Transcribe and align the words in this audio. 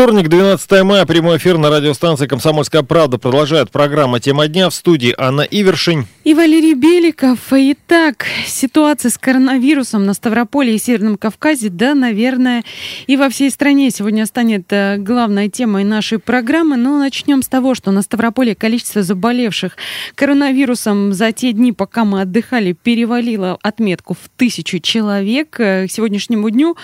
Вторник, 0.00 0.28
12 0.30 0.82
мая, 0.82 1.04
прямой 1.04 1.36
эфир 1.36 1.58
на 1.58 1.68
радиостанции 1.68 2.26
«Комсомольская 2.26 2.82
правда» 2.82 3.18
продолжает 3.18 3.70
программа 3.70 4.18
«Тема 4.18 4.48
дня» 4.48 4.70
в 4.70 4.74
студии 4.74 5.14
Анна 5.18 5.42
Ивершин. 5.42 6.06
И 6.24 6.32
Валерий 6.32 6.72
Беликов. 6.72 7.38
Итак, 7.50 8.24
ситуация 8.46 9.10
с 9.10 9.18
коронавирусом 9.18 10.06
на 10.06 10.14
Ставрополе 10.14 10.74
и 10.74 10.78
Северном 10.78 11.18
Кавказе, 11.18 11.68
да, 11.68 11.94
наверное, 11.94 12.64
и 13.08 13.18
во 13.18 13.28
всей 13.28 13.50
стране 13.50 13.90
сегодня 13.90 14.24
станет 14.24 14.72
э, 14.72 14.96
главной 14.96 15.50
темой 15.50 15.84
нашей 15.84 16.18
программы. 16.18 16.78
Но 16.78 16.98
начнем 16.98 17.42
с 17.42 17.48
того, 17.48 17.74
что 17.74 17.90
на 17.90 18.00
Ставрополе 18.00 18.54
количество 18.54 19.02
заболевших 19.02 19.76
коронавирусом 20.14 21.12
за 21.12 21.30
те 21.32 21.52
дни, 21.52 21.72
пока 21.72 22.06
мы 22.06 22.22
отдыхали, 22.22 22.72
перевалило 22.72 23.58
отметку 23.60 24.14
в 24.14 24.30
тысячу 24.38 24.78
человек. 24.78 25.60
Э, 25.60 25.86
к 25.86 25.90
сегодняшнему 25.90 26.48
дню 26.48 26.78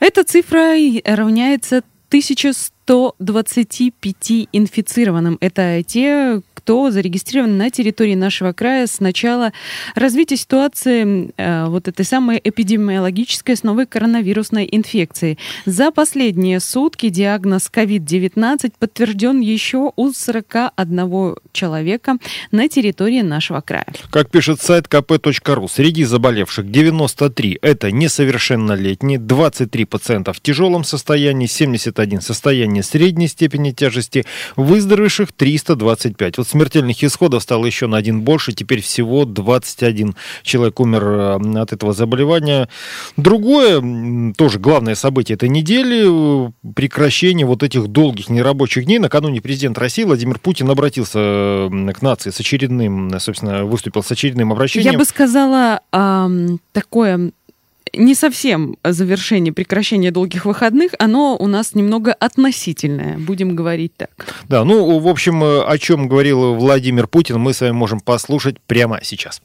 эта 0.00 0.24
цифра 0.24 0.74
равняется 1.04 1.82
1125 2.12 4.48
инфицированным. 4.52 5.38
Это 5.40 5.82
те, 5.82 6.42
кто 6.62 6.92
зарегистрирован 6.92 7.58
на 7.58 7.70
территории 7.70 8.14
нашего 8.14 8.52
края 8.52 8.86
с 8.86 9.00
начала 9.00 9.52
развития 9.96 10.36
ситуации 10.36 11.32
э, 11.36 11.66
вот 11.66 11.88
этой 11.88 12.04
самой 12.04 12.40
эпидемиологической 12.42 13.56
с 13.56 13.64
новой 13.64 13.86
коронавирусной 13.86 14.68
инфекцией. 14.70 15.38
За 15.66 15.90
последние 15.90 16.60
сутки 16.60 17.08
диагноз 17.08 17.68
COVID-19 17.72 18.74
подтвержден 18.78 19.40
еще 19.40 19.90
у 19.96 20.12
41 20.12 21.34
человека 21.50 22.18
на 22.52 22.68
территории 22.68 23.22
нашего 23.22 23.60
края. 23.60 23.86
Как 24.10 24.30
пишет 24.30 24.60
сайт 24.60 24.86
kp.ru, 24.86 25.68
среди 25.68 26.04
заболевших 26.04 26.70
93 26.70 27.58
это 27.60 27.90
несовершеннолетние, 27.90 29.18
23 29.18 29.84
пациента 29.84 30.32
в 30.32 30.40
тяжелом 30.40 30.84
состоянии, 30.84 31.46
71 31.48 32.20
состояние 32.20 32.84
средней 32.84 33.26
степени 33.26 33.72
тяжести, 33.72 34.24
выздоровевших 34.54 35.32
325. 35.32 36.38
Вот 36.38 36.51
смертельных 36.52 37.02
исходов 37.02 37.42
стало 37.42 37.66
еще 37.66 37.86
на 37.86 37.96
один 37.96 38.22
больше. 38.22 38.52
Теперь 38.52 38.80
всего 38.80 39.24
21 39.24 40.14
человек 40.42 40.78
умер 40.80 41.04
э, 41.04 41.60
от 41.60 41.72
этого 41.72 41.92
заболевания. 41.92 42.68
Другое, 43.16 44.32
тоже 44.36 44.58
главное 44.58 44.94
событие 44.94 45.34
этой 45.34 45.48
недели, 45.48 46.48
э, 46.48 46.50
прекращение 46.74 47.46
вот 47.46 47.62
этих 47.62 47.88
долгих 47.88 48.28
нерабочих 48.28 48.84
дней. 48.84 48.98
Накануне 48.98 49.40
президент 49.40 49.78
России 49.78 50.04
Владимир 50.04 50.38
Путин 50.38 50.70
обратился 50.70 51.68
к 51.68 52.02
нации 52.02 52.30
с 52.30 52.40
очередным, 52.40 53.18
собственно, 53.18 53.64
выступил 53.64 54.02
с 54.02 54.12
очередным 54.12 54.52
обращением. 54.52 54.92
Я 54.92 54.98
бы 54.98 55.04
сказала, 55.04 55.80
такое 56.72 57.32
не 57.94 58.14
совсем 58.14 58.76
завершение, 58.84 59.52
прекращение 59.52 60.10
долгих 60.10 60.44
выходных, 60.44 60.92
оно 60.98 61.36
у 61.38 61.46
нас 61.46 61.74
немного 61.74 62.12
относительное, 62.12 63.18
будем 63.18 63.54
говорить 63.54 63.92
так. 63.96 64.10
Да, 64.48 64.64
ну, 64.64 64.98
в 64.98 65.08
общем, 65.08 65.42
э, 65.44 65.62
о 65.64 65.78
чем 65.78 66.08
говорил 66.08 66.54
Владимир 66.54 67.06
Путин, 67.06 67.38
мы 67.38 67.52
с 67.52 67.60
вами 67.60 67.72
можем 67.72 68.00
послушать 68.00 68.56
прямо 68.66 69.00
сейчас. 69.02 69.42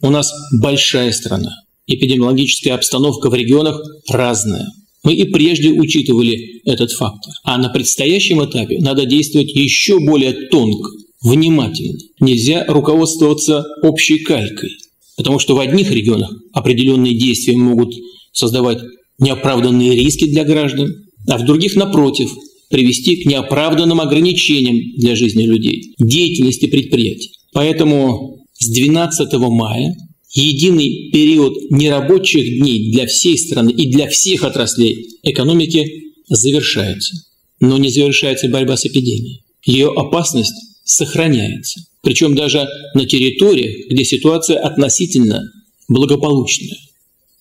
У 0.00 0.10
нас 0.10 0.32
большая 0.60 1.12
страна. 1.12 1.50
Эпидемиологическая 1.86 2.74
обстановка 2.74 3.30
в 3.30 3.34
регионах 3.34 3.80
разная. 4.10 4.66
Мы 5.02 5.14
и 5.14 5.24
прежде 5.30 5.70
учитывали 5.70 6.62
этот 6.64 6.92
фактор. 6.92 7.32
А 7.44 7.58
на 7.58 7.68
предстоящем 7.68 8.44
этапе 8.44 8.78
надо 8.80 9.04
действовать 9.04 9.54
еще 9.54 10.00
более 10.00 10.48
тонко, 10.48 10.90
внимательно. 11.22 11.98
Нельзя 12.20 12.64
руководствоваться 12.66 13.64
общей 13.82 14.20
калькой. 14.20 14.70
Потому 15.16 15.38
что 15.38 15.54
в 15.54 15.60
одних 15.60 15.90
регионах 15.90 16.32
определенные 16.52 17.16
действия 17.16 17.56
могут 17.56 17.94
создавать 18.32 18.78
неоправданные 19.18 19.94
риски 19.94 20.26
для 20.26 20.44
граждан, 20.44 20.92
а 21.28 21.38
в 21.38 21.44
других, 21.44 21.76
напротив, 21.76 22.30
привести 22.68 23.16
к 23.16 23.26
неоправданным 23.26 24.00
ограничениям 24.00 24.96
для 24.96 25.14
жизни 25.14 25.44
людей, 25.44 25.94
деятельности 25.98 26.66
предприятий. 26.66 27.30
Поэтому 27.52 28.44
с 28.54 28.68
12 28.68 29.32
мая 29.34 29.94
единый 30.34 31.10
период 31.12 31.54
нерабочих 31.70 32.58
дней 32.58 32.90
для 32.90 33.06
всей 33.06 33.38
страны 33.38 33.70
и 33.70 33.90
для 33.90 34.08
всех 34.08 34.42
отраслей 34.42 35.06
экономики 35.22 35.86
завершается. 36.28 37.14
Но 37.60 37.78
не 37.78 37.90
завершается 37.90 38.48
борьба 38.48 38.76
с 38.76 38.86
эпидемией. 38.86 39.44
Ее 39.64 39.92
опасность 39.94 40.54
сохраняется 40.84 41.80
причем 42.04 42.34
даже 42.34 42.68
на 42.94 43.06
территориях, 43.06 43.90
где 43.90 44.04
ситуация 44.04 44.58
относительно 44.58 45.42
благополучная. 45.88 46.78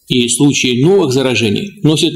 И 0.08 0.28
случаи 0.30 0.82
новых 0.82 1.14
заражений 1.14 1.80
носят 1.84 2.14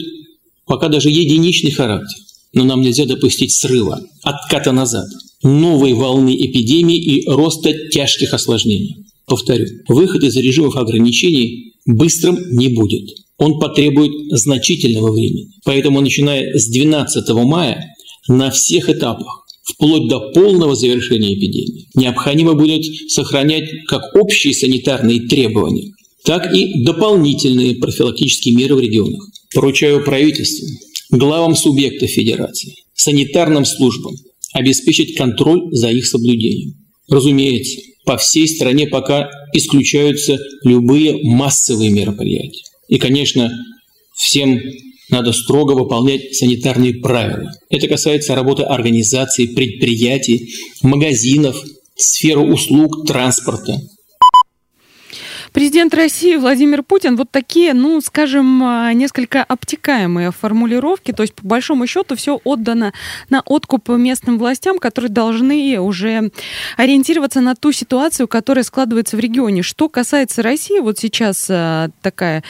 пока 0.65 0.89
даже 0.89 1.09
единичный 1.09 1.71
характер. 1.71 2.17
Но 2.53 2.63
нам 2.63 2.81
нельзя 2.81 3.05
допустить 3.05 3.53
срыва, 3.53 4.01
отката 4.23 4.71
назад, 4.71 5.07
новой 5.43 5.93
волны 5.93 6.35
эпидемии 6.35 6.97
и 6.97 7.29
роста 7.29 7.73
тяжких 7.91 8.33
осложнений. 8.33 9.05
Повторю, 9.25 9.67
выход 9.87 10.23
из 10.23 10.35
режимов 10.37 10.77
ограничений 10.77 11.73
быстрым 11.85 12.37
не 12.51 12.69
будет. 12.69 13.09
Он 13.37 13.59
потребует 13.59 14.11
значительного 14.31 15.11
времени. 15.11 15.49
Поэтому, 15.63 16.01
начиная 16.01 16.57
с 16.57 16.67
12 16.69 17.29
мая, 17.45 17.95
на 18.27 18.49
всех 18.51 18.89
этапах 18.89 19.46
вплоть 19.73 20.07
до 20.07 20.31
полного 20.31 20.75
завершения 20.75 21.33
эпидемии. 21.33 21.87
Необходимо 21.95 22.53
будет 22.53 22.83
сохранять 23.09 23.69
как 23.87 24.15
общие 24.15 24.53
санитарные 24.53 25.27
требования, 25.27 25.93
так 26.23 26.53
и 26.53 26.83
дополнительные 26.83 27.75
профилактические 27.75 28.55
меры 28.55 28.75
в 28.75 28.79
регионах. 28.79 29.27
Поручаю 29.53 30.03
правительству, 30.03 30.67
главам 31.11 31.55
субъектов 31.55 32.09
Федерации, 32.09 32.75
санитарным 32.93 33.65
службам 33.65 34.15
обеспечить 34.53 35.15
контроль 35.15 35.61
за 35.71 35.89
их 35.91 36.05
соблюдением. 36.07 36.73
Разумеется, 37.09 37.79
по 38.05 38.17
всей 38.17 38.47
стране 38.47 38.87
пока 38.87 39.29
исключаются 39.53 40.37
любые 40.63 41.23
массовые 41.23 41.91
мероприятия. 41.91 42.63
И, 42.87 42.97
конечно, 42.97 43.51
всем 44.15 44.59
надо 45.09 45.31
строго 45.33 45.73
выполнять 45.73 46.35
санитарные 46.35 46.95
правила. 46.95 47.51
Это 47.69 47.87
касается 47.87 48.35
работы 48.35 48.63
организаций, 48.63 49.47
предприятий, 49.49 50.53
магазинов, 50.81 51.63
сферы 51.95 52.41
услуг, 52.41 53.05
транспорта. 53.07 53.81
Президент 55.57 55.95
России 55.95 56.35
Владимир 56.35 56.83
Путин 56.83 57.15
вот 57.15 57.31
такие, 57.31 57.73
ну, 57.73 57.99
скажем, 58.01 58.61
а, 58.63 58.93
несколько 58.93 59.43
обтекаемые 59.43 60.31
формулировки, 60.31 61.11
то 61.11 61.23
есть 61.23 61.33
по 61.33 61.47
большому 61.47 61.87
счету 61.87 62.15
все 62.15 62.39
отдано 62.43 62.93
на 63.31 63.41
откуп 63.43 63.89
местным 63.89 64.37
властям, 64.37 64.77
которые 64.77 65.09
должны 65.09 65.79
уже 65.79 66.29
ориентироваться 66.77 67.41
на 67.41 67.55
ту 67.55 67.71
ситуацию, 67.71 68.27
которая 68.27 68.63
складывается 68.63 69.17
в 69.17 69.19
регионе. 69.19 69.63
Что 69.63 69.89
касается 69.89 70.43
России, 70.43 70.77
вот 70.77 70.99
сейчас 70.99 71.47
а, 71.49 71.89
такая 72.03 72.43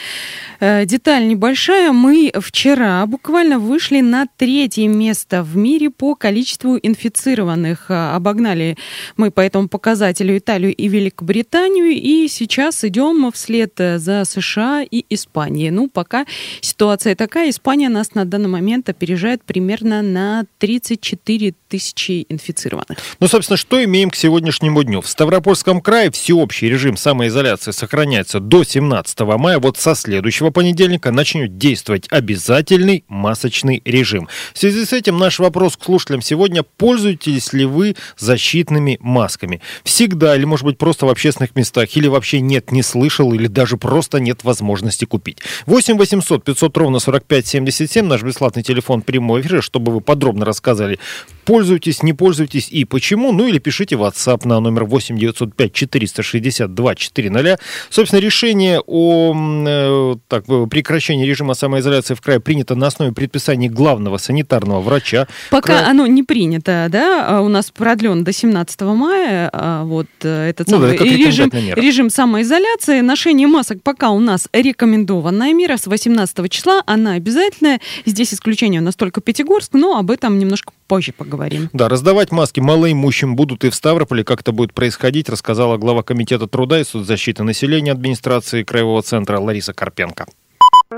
э, 0.60 0.84
деталь 0.84 1.30
небольшая. 1.30 1.94
Мы 1.94 2.34
вчера 2.38 3.06
буквально 3.06 3.58
вышли 3.58 4.02
на 4.02 4.26
третье 4.36 4.90
место 4.90 5.44
в 5.44 5.56
мире 5.56 5.92
по 5.92 6.14
количеству 6.14 6.76
инфицированных. 6.76 7.86
А, 7.88 8.18
обогнали 8.18 8.76
мы 9.16 9.32
по 9.32 9.40
этому 9.40 9.70
показателю 9.70 10.38
Италию 10.38 10.76
и 10.76 10.90
Великобританию, 10.90 11.92
и 11.92 12.28
сейчас 12.28 12.84
идет 12.84 12.97
идем 12.98 13.32
вслед 13.32 13.80
э, 13.80 14.00
за 14.00 14.26
США 14.26 14.84
и 14.90 15.06
Испанией. 15.10 15.70
Ну, 15.70 15.88
пока 15.88 16.26
ситуация 16.62 17.16
такая. 17.16 17.50
Испания 17.50 17.90
нас 17.90 18.16
на 18.16 18.26
данный 18.26 18.50
момент 18.50 18.90
опережает 18.90 19.44
примерно 19.44 20.02
на 20.02 20.46
34 20.58 21.54
тысячи 21.68 22.26
инфицированных. 22.30 22.98
Ну, 23.20 23.28
собственно, 23.28 23.58
что 23.58 23.84
имеем 23.84 24.10
к 24.10 24.16
сегодняшнему 24.16 24.82
дню? 24.84 25.02
В 25.02 25.10
Ставропольском 25.10 25.82
крае 25.82 26.12
всеобщий 26.12 26.70
режим 26.70 26.98
самоизоляции 26.98 27.72
сохраняется 27.72 28.40
до 28.40 28.64
17 28.64 29.20
мая. 29.20 29.60
Вот 29.60 29.78
со 29.78 29.94
следующего 29.94 30.50
понедельника 30.50 31.12
начнет 31.12 31.58
действовать 31.58 32.08
обязательный 32.10 33.04
масочный 33.08 33.82
режим. 33.86 34.28
В 34.54 34.60
связи 34.60 34.86
с 34.86 34.94
этим 34.94 35.18
наш 35.18 35.40
вопрос 35.40 35.78
к 35.78 35.84
слушателям 35.84 36.22
сегодня. 36.22 36.64
Пользуетесь 36.64 37.54
ли 37.54 37.66
вы 37.66 37.96
защитными 38.18 38.98
масками? 39.02 39.62
Всегда 39.84 40.36
или, 40.36 40.46
может 40.46 40.66
быть, 40.66 40.78
просто 40.78 41.06
в 41.06 41.10
общественных 41.10 41.56
местах? 41.56 41.96
Или 41.96 42.08
вообще 42.08 42.42
нет 42.42 42.72
ни 42.72 42.82
слышал 42.88 43.34
или 43.34 43.48
даже 43.48 43.78
просто 43.78 44.20
нет 44.20 44.44
возможности 44.44 45.06
купить. 45.06 45.40
8 45.66 45.98
800 45.98 46.44
500 46.44 46.78
ровно 46.78 47.00
45 47.00 47.48
77 47.48 48.06
наш 48.06 48.24
бесплатный 48.24 48.64
телефон 48.64 49.02
прямого 49.02 49.42
эфира, 49.42 49.62
чтобы 49.62 49.92
вы 49.92 50.02
подробно 50.02 50.46
рассказали 50.46 51.00
Пользуйтесь, 51.48 52.04
не 52.04 52.12
пользуйтесь 52.12 52.68
и 52.70 52.84
почему. 52.84 53.32
Ну 53.32 53.48
или 53.48 53.58
пишите 53.58 53.96
в 53.96 54.04
WhatsApp 54.04 54.46
на 54.46 54.60
номер 54.60 54.84
8 54.84 55.18
905 55.18 55.72
462 55.72 56.96
400. 56.96 57.60
Собственно, 57.90 58.20
решение 58.20 58.82
о 58.86 59.34
э, 59.34 60.16
так, 60.28 60.44
прекращении 60.70 61.26
режима 61.26 61.54
самоизоляции 61.54 62.16
в 62.16 62.22
крае 62.22 62.42
принято 62.42 62.76
на 62.76 62.88
основе 62.88 63.14
предписаний 63.14 63.70
главного 63.70 64.18
санитарного 64.18 64.82
врача. 64.82 65.26
Пока 65.50 65.78
Край... 65.78 65.90
оно 65.90 66.06
не 66.06 66.24
принято, 66.24 66.88
да, 66.92 67.26
а 67.26 67.42
у 67.42 67.48
нас 67.48 67.72
продлен 67.72 68.26
до 68.26 68.34
17 68.34 68.82
мая 68.82 69.50
а 69.54 69.86
вот 69.86 70.08
э, 70.24 70.50
этот 70.50 70.68
ну, 70.68 70.74
самый 70.74 70.98
да, 70.98 71.06
режим, 71.06 71.50
режим 71.50 72.10
самоизоляции. 72.10 73.00
Ношение 73.00 73.48
масок 73.48 73.82
пока 73.84 74.10
у 74.10 74.20
нас 74.20 74.50
рекомендованная 74.52 75.54
мера 75.54 75.78
с 75.78 75.88
18 75.88 76.52
числа, 76.52 76.84
она 76.86 77.14
обязательная. 77.14 77.80
Здесь 78.06 78.34
исключение 78.34 78.82
у 78.82 78.84
нас 78.84 78.96
только 78.96 79.22
Пятигорск, 79.22 79.76
но 79.76 79.98
об 79.98 80.12
этом 80.12 80.40
немножко 80.40 80.74
позже 80.88 81.14
поговорим. 81.14 81.70
Да, 81.74 81.90
раздавать 81.90 82.32
маски 82.32 82.60
малоимущим 82.60 83.36
будут 83.36 83.64
и 83.64 83.70
в 83.70 83.76
Ставрополе. 83.76 84.24
Как 84.24 84.42
это 84.42 84.52
будет 84.52 84.74
происходить, 84.74 85.30
рассказала 85.30 85.78
глава 85.78 86.04
Комитета 86.04 86.48
труда 86.48 86.80
и 86.80 86.84
соцзащиты 86.84 87.44
населения 87.44 87.92
администрации 87.92 88.64
Краевого 88.64 89.02
центра 89.02 89.40
Лариса 89.40 89.74
Карпенко. 89.74 90.26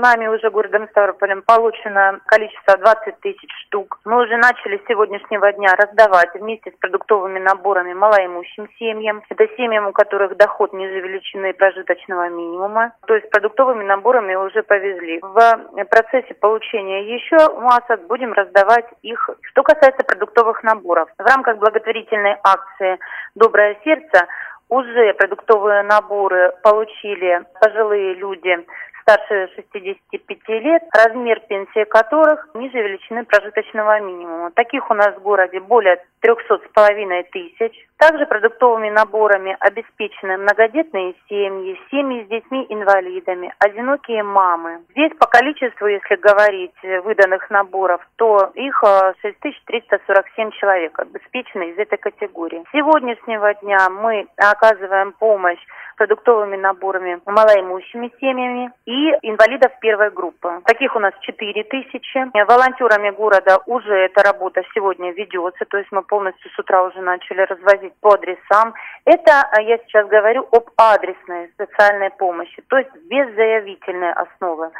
Нами 0.00 0.28
уже 0.28 0.48
городом 0.48 0.88
Ставрополем 0.88 1.42
получено 1.42 2.20
количество 2.24 2.74
20 2.78 3.20
тысяч 3.20 3.50
штук. 3.66 3.98
Мы 4.06 4.22
уже 4.22 4.38
начали 4.38 4.78
с 4.78 4.88
сегодняшнего 4.88 5.52
дня 5.52 5.74
раздавать 5.76 6.32
вместе 6.34 6.70
с 6.70 6.74
продуктовыми 6.80 7.38
наборами 7.38 7.92
малоимущим 7.92 8.66
семьям. 8.78 9.22
Это 9.28 9.46
семьям, 9.58 9.88
у 9.88 9.92
которых 9.92 10.38
доход 10.38 10.72
ниже 10.72 11.00
величины 11.00 11.52
прожиточного 11.52 12.30
минимума. 12.30 12.94
То 13.06 13.14
есть 13.14 13.28
продуктовыми 13.28 13.84
наборами 13.84 14.34
уже 14.36 14.62
повезли. 14.62 15.20
В 15.20 15.84
процессе 15.90 16.32
получения 16.32 17.14
еще 17.14 17.36
масок 17.60 18.06
будем 18.06 18.32
раздавать 18.32 18.86
их. 19.02 19.28
Что 19.42 19.62
касается 19.62 20.02
продуктовых 20.06 20.62
наборов. 20.62 21.10
В 21.18 21.26
рамках 21.26 21.58
благотворительной 21.58 22.38
акции 22.42 22.98
«Доброе 23.34 23.76
сердце» 23.84 24.26
уже 24.70 25.12
продуктовые 25.14 25.82
наборы 25.82 26.54
получили 26.62 27.42
пожилые 27.60 28.14
люди 28.14 28.64
старше 29.10 29.48
65 29.56 30.48
лет, 30.48 30.82
размер 30.92 31.40
пенсии 31.48 31.84
которых 31.84 32.48
ниже 32.54 32.78
величины 32.78 33.24
прожиточного 33.24 34.00
минимума. 34.00 34.50
Таких 34.52 34.90
у 34.90 34.94
нас 34.94 35.16
в 35.16 35.22
городе 35.22 35.60
более 35.60 36.02
300 36.20 36.58
с 36.58 36.72
половиной 36.72 37.24
тысяч. 37.24 37.72
Также 37.98 38.24
продуктовыми 38.24 38.88
наборами 38.88 39.56
обеспечены 39.60 40.38
многодетные 40.38 41.14
семьи, 41.28 41.78
семьи 41.90 42.24
с 42.24 42.28
детьми-инвалидами, 42.28 43.52
одинокие 43.58 44.22
мамы. 44.22 44.80
Здесь 44.90 45.12
по 45.18 45.26
количеству, 45.26 45.86
если 45.86 46.16
говорить, 46.16 46.72
выданных 47.04 47.50
наборов, 47.50 48.00
то 48.16 48.50
их 48.54 48.82
6347 49.20 50.48
э, 50.48 50.50
человек 50.52 50.98
обеспечены 50.98 51.70
из 51.70 51.78
этой 51.78 51.98
категории. 51.98 52.64
С 52.68 52.72
сегодняшнего 52.72 53.52
дня 53.54 53.90
мы 53.90 54.26
оказываем 54.36 55.12
помощь 55.12 55.60
продуктовыми 56.00 56.56
наборами 56.56 57.20
малоимущими 57.26 58.10
семьями 58.18 58.72
и 58.86 59.10
инвалидов 59.20 59.72
первой 59.82 60.10
группы. 60.10 60.62
Таких 60.64 60.96
у 60.96 60.98
нас 60.98 61.12
4 61.20 61.64
тысячи. 61.64 62.18
Волонтерами 62.32 63.10
города 63.10 63.58
уже 63.66 63.94
эта 64.06 64.22
работа 64.22 64.62
сегодня 64.72 65.12
ведется, 65.12 65.66
то 65.66 65.76
есть 65.76 65.92
мы 65.92 66.00
полностью 66.10 66.50
с 66.50 66.58
утра 66.58 66.82
уже 66.82 67.00
начали 67.00 67.42
развозить 67.42 67.94
по 68.00 68.14
адресам. 68.14 68.74
Это 69.04 69.42
а, 69.52 69.62
я 69.62 69.78
сейчас 69.78 70.08
говорю 70.08 70.46
об 70.50 70.68
адресной 70.76 71.50
социальной 71.56 72.10
помощи, 72.10 72.62
то 72.68 72.76
есть 72.76 72.90
без 73.08 73.32
заявительной 73.36 74.12
основы 74.12 74.70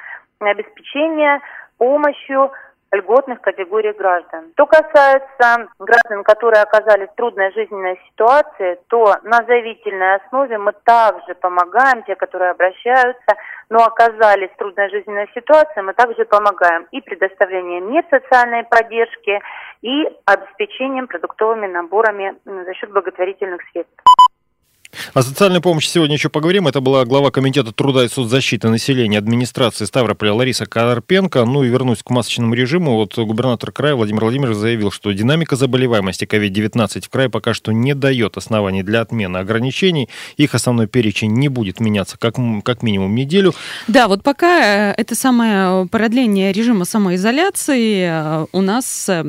обеспечения 0.41 1.41
помощью 1.79 2.51
льготных 2.93 3.41
категорий 3.41 3.93
граждан. 3.93 4.51
Что 4.55 4.67
касается 4.67 5.69
граждан, 5.79 6.25
которые 6.25 6.63
оказались 6.63 7.09
в 7.11 7.15
трудной 7.15 7.53
жизненной 7.53 8.01
ситуации, 8.09 8.79
то 8.89 9.17
на 9.23 9.45
заявительной 9.47 10.17
основе 10.17 10.59
мы 10.59 10.73
также 10.85 11.35
помогаем, 11.35 12.03
те, 12.05 12.17
которые 12.17 12.51
обращаются, 12.51 13.37
но 13.69 13.79
оказались 13.85 14.51
в 14.51 14.57
трудной 14.57 14.91
жизненной 14.91 15.31
ситуации, 15.35 15.81
мы 15.81 15.95
также 15.95 16.25
помогаем 16.25 16.87
и 16.91 17.01
предоставлением 17.01 17.93
мер 17.93 18.05
социальной 18.11 18.65
поддержки, 18.65 19.41
и 19.83 20.05
обеспечением 20.27 21.07
продуктовыми 21.07 21.67
наборами 21.67 22.37
за 22.45 22.75
счет 22.75 22.91
благотворительных 22.91 23.61
средств. 23.73 24.03
О 25.15 25.23
социальной 25.23 25.61
помощи 25.61 25.89
сегодня 25.89 26.17
еще 26.17 26.29
поговорим. 26.29 26.67
Это 26.67 26.81
была 26.81 27.05
глава 27.05 27.31
Комитета 27.31 27.73
труда 27.73 28.05
и 28.05 28.09
соцзащиты 28.09 28.69
населения 28.69 29.19
администрации 29.19 29.85
Ставрополя 29.85 30.35
Лариса 30.35 30.67
Карпенко. 30.67 31.45
Ну 31.45 31.63
и 31.63 31.69
вернусь 31.69 32.03
к 32.03 32.11
масочному 32.11 32.55
режиму. 32.55 32.97
Вот 32.97 33.17
губернатор 33.17 33.73
края 33.73 33.95
Владимир 33.95 34.23
Владимирович 34.23 34.57
заявил, 34.59 34.91
что 34.91 35.13
динамика 35.13 35.57
заболеваемости 35.57 36.25
COVID-19 36.25 37.07
в 37.07 37.09
крае 37.09 37.29
пока 37.29 37.55
что 37.55 37.73
не 37.73 37.95
дает 37.95 38.37
оснований 38.37 38.83
для 38.83 39.01
отмены 39.01 39.39
ограничений. 39.39 40.09
Их 40.37 40.55
основной 40.55 40.87
перечень 40.87 41.33
не 41.33 41.49
будет 41.49 41.81
меняться 41.81 42.19
как, 42.19 42.35
как 42.65 42.83
минимум 42.83 43.15
неделю. 43.15 43.55
Да, 43.89 44.09
вот 44.09 44.23
пока 44.23 44.91
э, 44.91 44.95
это 44.97 45.15
самое 45.15 45.87
продление 45.87 46.53
режима 46.53 46.85
самоизоляции 46.85 48.09
э, 48.09 48.47
у 48.53 48.61
нас 48.61 49.09
э, 49.09 49.25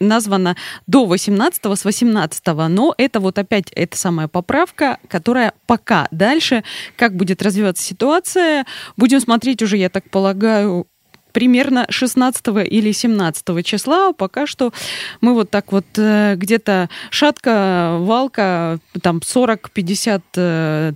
названо 0.00 0.56
до 0.86 1.06
18 1.06 1.64
с 1.64 1.84
18 1.84 2.42
но 2.68 2.94
это 2.96 3.20
вот 3.20 3.38
опять 3.38 3.70
эта 3.74 3.96
самая 3.96 4.28
поправка, 4.28 4.97
которая 5.08 5.52
пока 5.66 6.08
дальше, 6.10 6.64
как 6.96 7.14
будет 7.14 7.42
развиваться 7.42 7.84
ситуация, 7.84 8.66
будем 8.96 9.20
смотреть 9.20 9.62
уже, 9.62 9.76
я 9.76 9.88
так 9.88 10.10
полагаю, 10.10 10.86
примерно 11.32 11.86
16 11.88 12.46
или 12.68 12.92
17 12.92 13.64
числа. 13.64 14.12
Пока 14.12 14.46
что 14.46 14.72
мы 15.20 15.34
вот 15.34 15.50
так 15.50 15.72
вот 15.72 15.86
э, 15.96 16.34
где-то 16.36 16.88
шатка, 17.10 17.96
валка, 18.00 18.78
там 19.02 19.22
40, 19.22 19.70
50, 19.70 20.22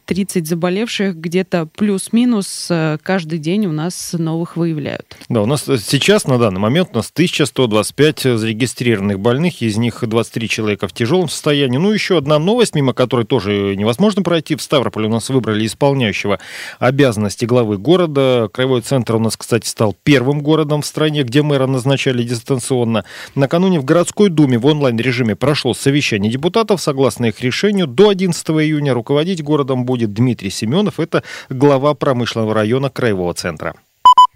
30 0.05 0.46
заболевших, 0.46 1.17
где-то 1.17 1.69
плюс-минус 1.76 2.69
э, 2.70 2.99
каждый 3.02 3.38
день 3.38 3.67
у 3.67 3.73
нас 3.73 4.14
новых 4.19 4.56
выявляют. 4.56 5.17
Да, 5.29 5.43
у 5.43 5.46
нас 5.46 5.64
сейчас 5.64 6.26
на 6.26 6.38
данный 6.38 6.61
момент 6.61 6.90
у 6.93 6.96
нас 6.96 7.11
1125 7.12 8.38
зарегистрированных 8.38 9.20
больных, 9.20 9.62
из 9.62 9.76
них 9.76 10.02
23 10.02 10.49
человека 10.49 10.88
в 10.88 10.93
тяжелом 10.93 11.28
состоянии. 11.28 11.78
Ну, 11.78 11.93
еще 11.93 12.19
одна 12.19 12.38
новость, 12.38 12.75
мимо 12.75 12.93
которой 12.93 13.25
тоже 13.25 13.76
невозможно 13.76 14.23
пройти. 14.23 14.56
В 14.56 14.62
Ставрополе 14.62 15.06
у 15.06 15.11
нас 15.11 15.28
выбрали 15.28 15.67
исполняющего 15.67 16.38
обязанности 16.78 17.44
главы 17.44 17.78
города. 17.78 18.49
Краевой 18.52 18.81
центр 18.81 19.17
у 19.17 19.19
нас, 19.19 19.37
кстати, 19.37 19.67
стал 19.67 19.96
первым 20.02 20.21
первым 20.22 20.40
городом 20.40 20.82
в 20.82 20.86
стране, 20.86 21.24
где 21.24 21.42
мэра 21.42 21.66
назначали 21.66 22.22
дистанционно. 22.22 23.04
Накануне 23.34 23.80
в 23.80 23.84
городской 23.84 24.28
думе 24.28 24.56
в 24.56 24.66
онлайн-режиме 24.66 25.34
прошло 25.34 25.74
совещание 25.74 26.30
депутатов. 26.30 26.80
Согласно 26.80 27.26
их 27.26 27.40
решению, 27.40 27.88
до 27.88 28.08
11 28.08 28.50
июня 28.50 28.94
руководить 28.94 29.42
городом 29.42 29.84
будет 29.84 30.12
Дмитрий 30.14 30.50
Семенов. 30.50 31.00
Это 31.00 31.24
глава 31.50 31.94
промышленного 31.94 32.54
района 32.54 32.88
Краевого 32.88 33.34
центра. 33.34 33.74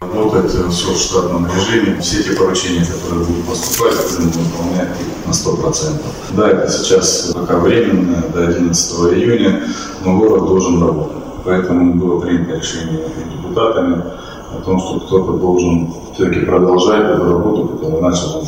Работать 0.00 0.52
в 0.52 0.98
штатном 0.98 1.46
режиме. 1.46 2.00
Все 2.00 2.24
те 2.24 2.32
поручения, 2.32 2.84
которые 2.84 3.24
будут 3.26 3.46
поступать, 3.46 3.94
будем 4.18 4.42
выполнять 4.42 4.88
на 5.24 5.30
100%. 5.30 6.02
Да, 6.36 6.50
это 6.50 6.68
сейчас 6.68 7.30
пока 7.32 7.60
временно, 7.60 8.24
до 8.34 8.48
11 8.48 8.92
июня, 9.14 9.62
но 10.04 10.18
город 10.18 10.46
должен 10.46 10.82
работать. 10.82 11.22
Поэтому 11.44 11.94
было 11.94 12.20
принято 12.20 12.58
решение 12.58 13.02
депутатами 13.37 14.02
о 14.58 14.62
том, 14.62 14.78
что 14.78 15.00
кто-то 15.00 15.32
должен 15.38 15.92
все-таки 16.14 16.40
продолжать 16.46 17.10
эту 17.10 17.25
работу, 17.25 17.68
которую 17.68 18.02
начал 18.02 18.42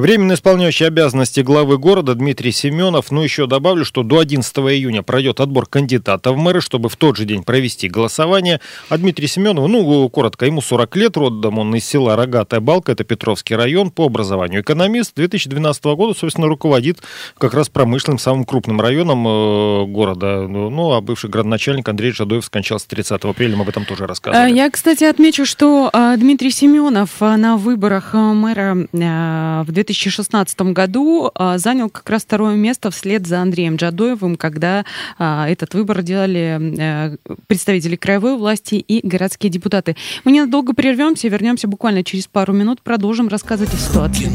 Временно 0.00 0.32
исполняющий 0.32 0.86
обязанности 0.86 1.40
главы 1.40 1.76
города 1.76 2.14
Дмитрий 2.14 2.52
Семенов. 2.52 3.10
Ну, 3.10 3.22
еще 3.22 3.46
добавлю, 3.46 3.84
что 3.84 4.02
до 4.02 4.20
11 4.20 4.56
июня 4.56 5.02
пройдет 5.02 5.40
отбор 5.40 5.66
кандидатов 5.66 6.36
в 6.36 6.38
мэры, 6.38 6.62
чтобы 6.62 6.88
в 6.88 6.96
тот 6.96 7.18
же 7.18 7.26
день 7.26 7.42
провести 7.42 7.86
голосование. 7.86 8.62
А 8.88 8.96
Дмитрий 8.96 9.26
Семенов, 9.26 9.68
ну, 9.68 10.08
коротко, 10.08 10.46
ему 10.46 10.62
40 10.62 10.96
лет, 10.96 11.18
родом 11.18 11.58
он 11.58 11.74
из 11.74 11.84
села 11.84 12.16
Рогатая 12.16 12.60
Балка, 12.60 12.92
это 12.92 13.04
Петровский 13.04 13.54
район, 13.54 13.90
по 13.90 14.06
образованию 14.06 14.62
экономист. 14.62 15.14
2012 15.16 15.84
года, 15.84 16.18
собственно, 16.18 16.46
руководит 16.46 17.00
как 17.36 17.52
раз 17.52 17.68
промышленным, 17.68 18.18
самым 18.18 18.46
крупным 18.46 18.80
районом 18.80 19.28
э, 19.28 19.84
города. 19.84 20.48
Ну, 20.48 20.92
а 20.92 21.02
бывший 21.02 21.28
градоначальник 21.28 21.86
Андрей 21.86 22.12
Жадоев 22.12 22.46
скончался 22.46 22.88
30 22.88 23.22
апреля, 23.22 23.54
мы 23.54 23.64
об 23.64 23.68
этом 23.68 23.84
тоже 23.84 24.06
рассказывали. 24.06 24.50
Я, 24.50 24.70
кстати, 24.70 25.04
отмечу, 25.04 25.44
что 25.44 25.90
э, 25.92 26.14
Дмитрий 26.16 26.52
Семенов 26.52 27.20
э, 27.20 27.36
на 27.36 27.58
выборах 27.58 28.14
мэра 28.14 28.88
в 28.92 29.66
2000 29.68 29.89
2016 29.94 30.60
году 30.72 31.30
а, 31.34 31.58
занял 31.58 31.90
как 31.90 32.08
раз 32.08 32.22
второе 32.22 32.54
место 32.54 32.90
вслед 32.90 33.26
за 33.26 33.40
Андреем 33.40 33.76
Джадоевым, 33.76 34.36
когда 34.36 34.84
а, 35.18 35.48
этот 35.48 35.74
выбор 35.74 36.02
делали 36.02 36.58
э, 36.78 37.16
представители 37.46 37.96
краевой 37.96 38.36
власти 38.36 38.76
и 38.76 39.06
городские 39.06 39.50
депутаты. 39.50 39.96
Мы 40.24 40.32
ненадолго 40.32 40.74
прервемся, 40.74 41.28
вернемся 41.28 41.68
буквально 41.68 42.04
через 42.04 42.26
пару 42.26 42.52
минут, 42.52 42.82
продолжим 42.82 43.28
рассказывать 43.28 43.74
о 43.74 43.76
ситуации. 43.76 44.30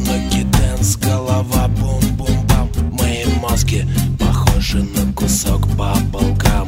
голова 1.02 1.68
бум-бум-бам, 1.80 2.70
мои 2.92 3.26
мозги 3.42 3.86
похожи 4.20 4.84
на 4.84 5.14
кусок 5.14 5.62
полкам. 6.12 6.68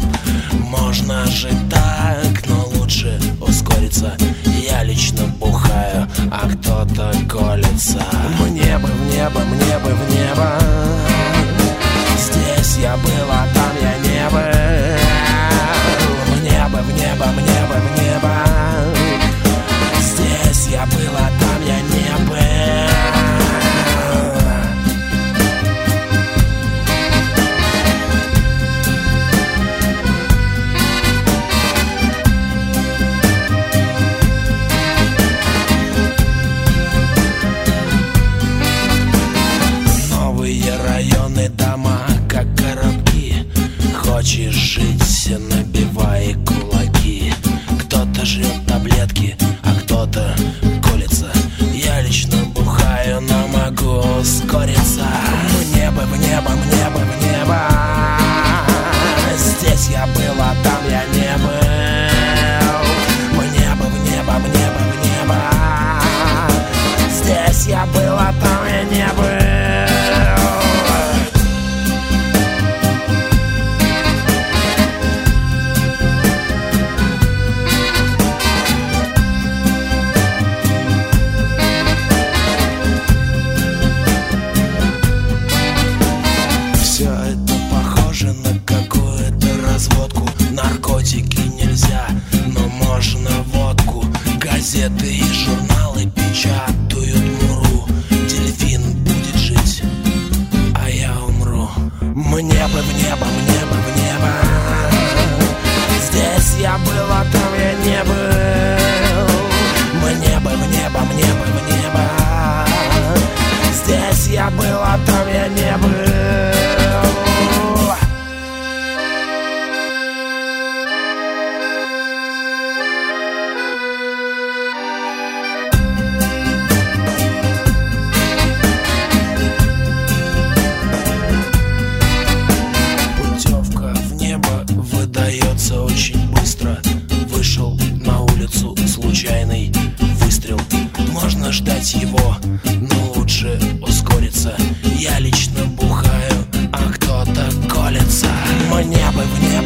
Можно 0.70 1.26
же 1.28 1.50
так, 1.70 2.48
но 2.48 2.67
лучше 2.88 3.20
ускориться. 3.42 4.16
Я 4.46 4.82
лично 4.84 5.24
бухаю 5.40 6.08
а 6.32 6.48
кто-то 6.48 7.12
колется. 7.30 8.02
Мне 8.40 8.78
бы 8.78 8.88
в 8.88 9.14
небо, 9.14 9.42
мне 9.42 9.78
бы 9.80 9.94
в 9.94 10.10
небо. 10.10 10.58
Здесь 12.18 12.78
я 12.82 12.96
был, 12.96 13.30
а 13.30 13.46
там 13.54 13.74
я 13.82 13.98
не 14.08 14.30
был. 14.30 14.40
Мне 16.38 16.66
бы 16.72 16.80
в 16.82 16.94
небо, 16.94 17.26
мне 17.36 17.60
бы 17.68 17.76
в 17.76 17.88
небо. 18.00 18.34
Здесь 20.00 20.68
я 20.72 20.86
был, 20.86 21.16
а 21.18 21.30
там 21.42 21.47
жить, 45.28 45.40
набивай 45.50 46.36
кулаки. 46.46 47.34
Кто-то 47.80 48.26
жрет 48.26 48.66
таблетки, 48.68 49.36
а 49.64 49.74
кто-то 49.82 50.36
колется. 50.84 51.32
Я 51.74 52.02
лично 52.02 52.38
бухаю, 52.56 53.22
но 53.22 53.48
могу 53.48 54.20
ускориться. 54.20 55.06
Мне 55.74 55.92
бы 55.92 56.02
в 56.02 56.20
небо, 56.20 56.52
мне 56.52 56.90
бы 56.90 57.00
в 57.00 57.22
небо. 57.22 57.60
Здесь 59.38 59.90
я 59.90 60.06
был, 60.08 60.40
а 60.40 60.56
там 60.64 60.82
я 60.90 61.04
не 61.14 61.38
был. 61.44 61.58
Мне 63.38 63.76
бы 63.76 63.86
в 63.86 64.10
небо, 64.10 64.34
мне 64.40 64.68
бы 64.74 64.82
в 64.92 64.98
небо. 65.06 65.40
Здесь 67.12 67.68
я 67.68 67.86
был, 67.88 68.16
а 68.18 68.34
там 68.42 68.66
я 68.68 68.84
не 68.84 69.14
был 69.14 69.37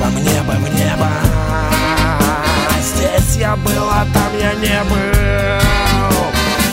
бы 0.02 0.08
в 0.08 0.20
небо, 0.20 0.54
в 0.54 0.74
небо 0.74 1.10
Здесь 2.82 3.36
я 3.38 3.56
был, 3.56 3.90
а 3.90 4.06
там 4.14 4.38
я 4.40 4.54
не 4.54 4.84
был. 4.90 4.98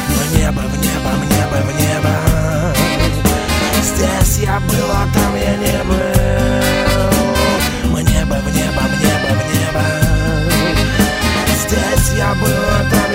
Бы 0.08 0.22
в 0.24 0.36
небо, 0.36 0.62
мне 0.62 1.44
бы 1.50 1.60
в 1.62 1.74
небо. 1.78 2.14
Здесь 3.82 4.38
я 4.44 4.58
был, 4.60 4.90
а 4.90 5.06
там 5.12 5.36
я 5.36 5.56
не 5.56 5.84
был. 5.84 5.96
Мне 7.92 8.24
бы 8.24 8.36
в 8.36 8.48
небо, 8.54 8.82
мне 8.94 9.14
бы 9.22 9.30
в 9.36 9.42
небо. 9.54 9.84
Здесь 11.66 12.08
я 12.16 12.30
был, 12.34 12.64
а 12.72 12.80
там 12.90 13.07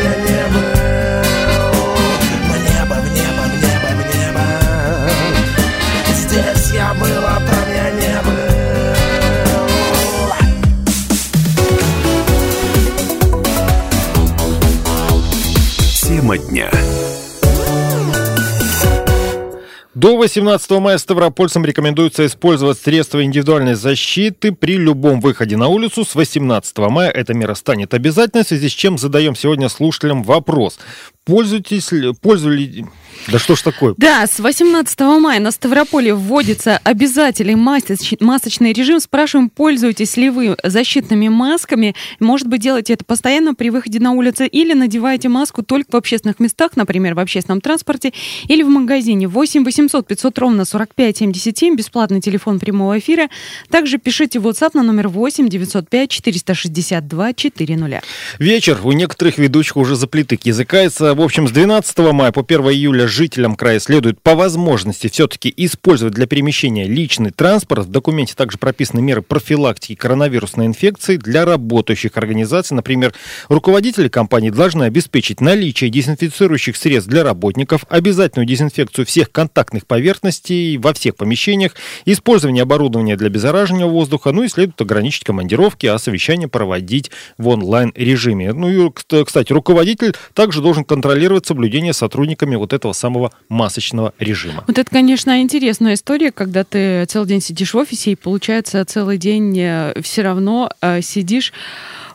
До 20.04 20.18
18 20.18 20.70
мая 20.82 20.98
ставропольцам 20.98 21.64
рекомендуется 21.64 22.26
использовать 22.26 22.78
средства 22.78 23.24
индивидуальной 23.24 23.76
защиты 23.76 24.52
при 24.52 24.76
любом 24.76 25.22
выходе 25.22 25.56
на 25.56 25.70
улицу 25.70 26.04
с 26.04 26.14
18 26.14 26.78
мая. 26.90 27.10
Эта 27.10 27.34
мера 27.34 27.54
станет 27.54 27.94
обязательной, 27.94 28.44
в 28.44 28.48
связи 28.50 28.68
с 28.68 28.74
чем 28.74 28.98
задаем 28.98 29.34
сегодня 29.34 29.70
слушателям 29.70 30.24
вопрос. 30.24 30.78
Пользуетесь 31.26 31.92
ли, 31.94 32.14
пользовались... 32.14 32.84
Да 33.32 33.40
что 33.40 33.56
ж 33.56 33.62
такое? 33.62 33.94
Да, 33.98 34.28
с 34.28 34.40
18 34.40 35.00
мая 35.00 35.40
на 35.40 35.52
Ставрополе 35.52 36.14
вводится 36.14 36.80
обязательный 36.84 37.54
масоч- 37.54 38.18
масочный 38.20 38.74
режим. 38.74 39.00
Спрашиваем, 39.00 39.50
пользуетесь 39.50 40.18
ли 40.18 40.30
вы 40.30 40.58
защитными 40.62 41.30
масками? 41.30 41.96
Может 42.20 42.48
быть, 42.48 42.60
делаете 42.60 42.94
это 42.94 43.06
постоянно 43.06 43.56
при 43.56 43.70
выходе 43.70 44.00
на 44.00 44.12
улицу 44.12 44.44
или 44.44 44.74
надеваете 44.74 45.30
маску 45.30 45.64
только 45.64 45.92
в 45.92 45.96
общественных 45.96 46.40
местах, 46.40 46.72
например, 46.76 47.14
в 47.16 47.20
общественном 47.20 47.62
транспорте 47.62 48.12
или 48.50 48.62
в 48.64 48.68
магазине. 48.68 49.28
8 49.28 49.64
800 49.64 50.06
500 50.06 50.40
ровно 50.40 50.66
45 50.66 51.18
77, 51.18 51.76
бесплатный 51.76 52.20
телефон 52.20 52.60
прямого 52.60 53.00
эфира. 53.00 53.30
Также 53.70 54.00
пишите 54.00 54.40
в 54.40 54.48
WhatsApp 54.48 54.72
на 54.74 54.84
номер 54.84 55.08
8 55.08 55.48
905 55.48 56.10
462 56.10 57.34
400. 57.34 58.02
Вечер 58.40 58.80
у 58.84 58.92
некоторых 58.92 59.38
ведущих 59.38 59.78
уже 59.78 59.96
заплетык 59.96 60.46
языкается. 60.46 61.13
В 61.14 61.22
общем, 61.22 61.48
с 61.48 61.52
12 61.52 61.96
мая 62.12 62.32
по 62.32 62.42
1 62.42 62.62
июля 62.72 63.08
жителям 63.08 63.56
края 63.56 63.80
следует 63.80 64.20
по 64.20 64.34
возможности 64.34 65.10
все-таки 65.10 65.54
использовать 65.56 66.16
для 66.16 66.26
перемещения 66.26 66.88
личный 66.88 67.30
транспорт. 67.30 67.86
В 67.86 67.92
документе 67.92 68.34
также 68.34 68.58
прописаны 68.58 69.00
меры 69.00 69.22
профилактики 69.22 69.94
коронавирусной 69.94 70.66
инфекции 70.66 71.18
для 71.18 71.46
работающих 71.46 72.18
организаций. 72.18 72.76
Например, 72.76 73.14
руководители 73.48 74.08
компании 74.08 74.50
должны 74.50 74.86
обеспечить 74.86 75.40
наличие 75.40 75.92
дезинфицирующих 75.92 76.76
средств 76.76 77.12
для 77.12 77.24
работников, 77.24 77.86
обязательную 77.90 78.48
дезинфекцию 78.48 79.06
всех 79.06 79.32
контактных 79.32 79.86
поверхностей 79.86 80.78
во 80.78 80.94
всех 80.94 81.16
помещениях, 81.16 81.76
использование 82.06 82.64
оборудования 82.64 83.18
для 83.18 83.28
обеззараживания 83.28 83.86
воздуха, 83.86 84.32
ну 84.32 84.44
и 84.44 84.48
следует 84.48 84.82
ограничить 84.82 85.26
командировки, 85.26 85.86
а 85.86 86.00
совещания 86.00 86.48
проводить 86.48 87.12
в 87.38 87.50
онлайн-режиме. 87.50 88.54
Ну 88.54 88.70
и, 88.70 88.90
кст- 88.90 89.26
кстати, 89.26 89.54
руководитель 89.54 90.16
также 90.34 90.62
должен 90.62 90.84
контролировать 90.84 91.03
соблюдение 91.46 91.94
сотрудниками 91.94 92.56
вот 92.56 92.74
этого 92.74 92.94
самого 92.94 93.32
масочного 93.50 94.14
режима. 94.20 94.64
Вот 94.68 94.78
это, 94.78 94.90
конечно, 94.90 95.42
интересная 95.42 95.94
история, 95.96 96.32
когда 96.32 96.64
ты 96.64 97.06
целый 97.06 97.28
день 97.28 97.42
сидишь 97.42 97.74
в 97.74 97.78
офисе 97.78 98.12
и, 98.12 98.16
получается, 98.16 98.84
целый 98.86 99.18
день 99.18 99.54
все 100.02 100.22
равно 100.22 100.70
э, 100.82 101.02
сидишь 101.02 101.54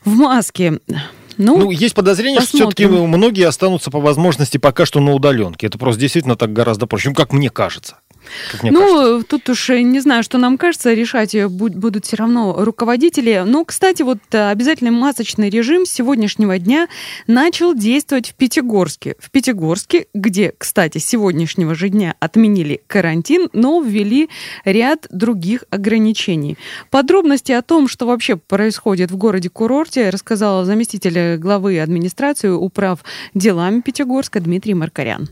в 0.05 0.17
маске. 0.17 0.81
Ну, 1.37 1.57
Ну, 1.57 1.71
есть 1.71 1.95
подозрение, 1.95 2.41
что 2.41 2.49
все-таки 2.57 2.85
посмотрим. 2.85 3.09
многие 3.11 3.47
останутся 3.47 3.91
по 3.93 4.01
возможности 4.01 4.59
пока 4.59 4.85
что 4.85 4.99
на 5.01 5.13
удаленке. 5.13 5.69
Это 5.69 5.79
просто 5.79 6.01
действительно 6.01 6.35
так 6.37 6.53
гораздо 6.53 6.87
проще, 6.87 7.11
ну, 7.11 7.15
как 7.15 7.33
мне 7.33 7.49
кажется. 7.49 7.97
Ну, 8.63 8.81
кажется. 8.81 9.27
тут 9.29 9.49
уж 9.49 9.71
э, 9.71 9.81
не 9.83 10.01
знаю, 10.01 10.23
что 10.23 10.39
нам 10.39 10.59
кажется, 10.59 10.93
решать 10.93 11.35
будут 11.47 12.07
все 12.07 12.17
равно 12.17 12.55
руководители. 12.59 13.43
Но, 13.47 13.65
кстати, 13.65 14.03
вот 14.03 14.19
э, 14.33 14.51
обязательный 14.51 14.91
масочный 14.91 15.51
режим 15.51 15.87
с 15.87 15.91
сегодняшнего 15.91 16.59
дня 16.59 16.89
начал 17.27 17.75
действовать 17.75 18.31
в 18.31 18.35
Пятигорске. 18.35 19.17
В 19.19 19.31
Пятигорске, 19.31 20.07
где, 20.15 20.53
кстати, 20.57 20.99
с 20.99 21.07
сегодняшнего 21.07 21.75
же 21.75 21.89
дня 21.89 22.15
отменили 22.21 22.81
карантин, 22.87 23.49
но 23.53 23.81
ввели 23.81 24.29
ряд 24.65 25.07
других 25.11 25.65
ограничений. 25.71 26.57
Подробности 26.91 27.53
о 27.53 27.63
том, 27.63 27.89
что 27.89 28.07
вообще 28.07 28.37
происходит 28.37 29.11
в 29.11 29.17
городе-курорте, 29.17 30.11
рассказала 30.11 30.65
заместитель 30.65 31.37
главы 31.37 31.81
администрации 31.81 32.49
управ 32.49 33.05
делами 33.35 33.81
Пятигорска 33.81 34.41
Дмитрий 34.41 34.75
Маркарян. 34.75 35.29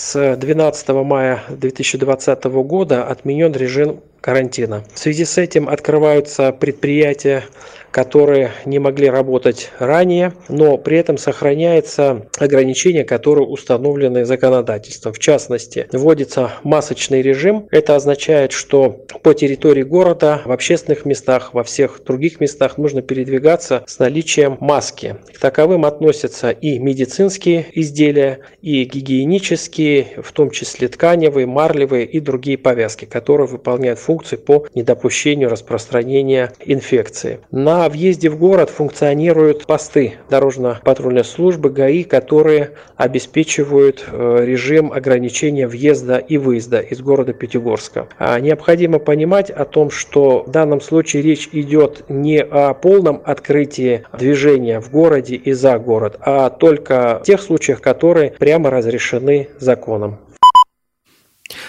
С 0.00 0.36
12 0.36 0.88
мая 0.90 1.42
2020 1.48 2.44
года 2.44 3.02
отменен 3.04 3.52
режим 3.52 3.98
карантина. 4.20 4.84
В 4.94 4.98
связи 4.98 5.24
с 5.24 5.38
этим 5.38 5.68
открываются 5.68 6.52
предприятия 6.52 7.44
которые 7.90 8.52
не 8.64 8.78
могли 8.78 9.08
работать 9.08 9.70
ранее, 9.78 10.32
но 10.48 10.76
при 10.76 10.98
этом 10.98 11.18
сохраняется 11.18 12.26
ограничения, 12.38 13.04
которые 13.04 13.46
установлены 13.46 14.24
законодательством. 14.24 15.12
В 15.12 15.18
частности, 15.18 15.86
вводится 15.92 16.52
масочный 16.62 17.22
режим. 17.22 17.66
Это 17.70 17.96
означает, 17.96 18.52
что 18.52 18.90
по 19.22 19.34
территории 19.34 19.82
города, 19.82 20.42
в 20.44 20.52
общественных 20.52 21.04
местах, 21.04 21.54
во 21.54 21.64
всех 21.64 22.02
других 22.04 22.40
местах 22.40 22.78
нужно 22.78 23.02
передвигаться 23.02 23.84
с 23.86 23.98
наличием 23.98 24.56
маски. 24.60 25.16
К 25.34 25.38
таковым 25.38 25.84
относятся 25.84 26.50
и 26.50 26.78
медицинские 26.78 27.66
изделия, 27.72 28.40
и 28.62 28.84
гигиенические, 28.84 30.22
в 30.22 30.32
том 30.32 30.50
числе 30.50 30.88
тканевые, 30.88 31.46
марлевые 31.46 32.06
и 32.06 32.20
другие 32.20 32.58
повязки, 32.58 33.04
которые 33.04 33.46
выполняют 33.46 33.98
функции 34.08 34.36
по 34.36 34.66
недопущению 34.74 35.48
распространения 35.48 36.52
инфекции. 36.66 37.40
На 37.50 37.78
на 37.78 37.88
въезде 37.88 38.28
в 38.28 38.36
город 38.36 38.70
функционируют 38.70 39.66
посты 39.66 40.14
дорожно-патрульной 40.30 41.22
службы 41.22 41.70
ГАИ, 41.70 42.02
которые 42.02 42.72
обеспечивают 42.96 44.04
э, 44.10 44.44
режим 44.44 44.92
ограничения 44.92 45.68
въезда 45.68 46.18
и 46.18 46.38
выезда 46.38 46.80
из 46.80 47.00
города 47.00 47.32
Пятигорска. 47.32 48.08
А 48.18 48.40
необходимо 48.40 48.98
понимать 48.98 49.50
о 49.50 49.64
том, 49.64 49.90
что 49.90 50.42
в 50.44 50.50
данном 50.50 50.80
случае 50.80 51.22
речь 51.22 51.48
идет 51.52 52.04
не 52.08 52.40
о 52.40 52.74
полном 52.74 53.22
открытии 53.24 54.02
движения 54.18 54.80
в 54.80 54.90
городе 54.90 55.36
и 55.36 55.52
за 55.52 55.78
город, 55.78 56.16
а 56.20 56.50
только 56.50 57.20
в 57.22 57.26
тех 57.26 57.40
случаях, 57.40 57.80
которые 57.80 58.32
прямо 58.32 58.70
разрешены 58.70 59.50
законом. 59.60 60.18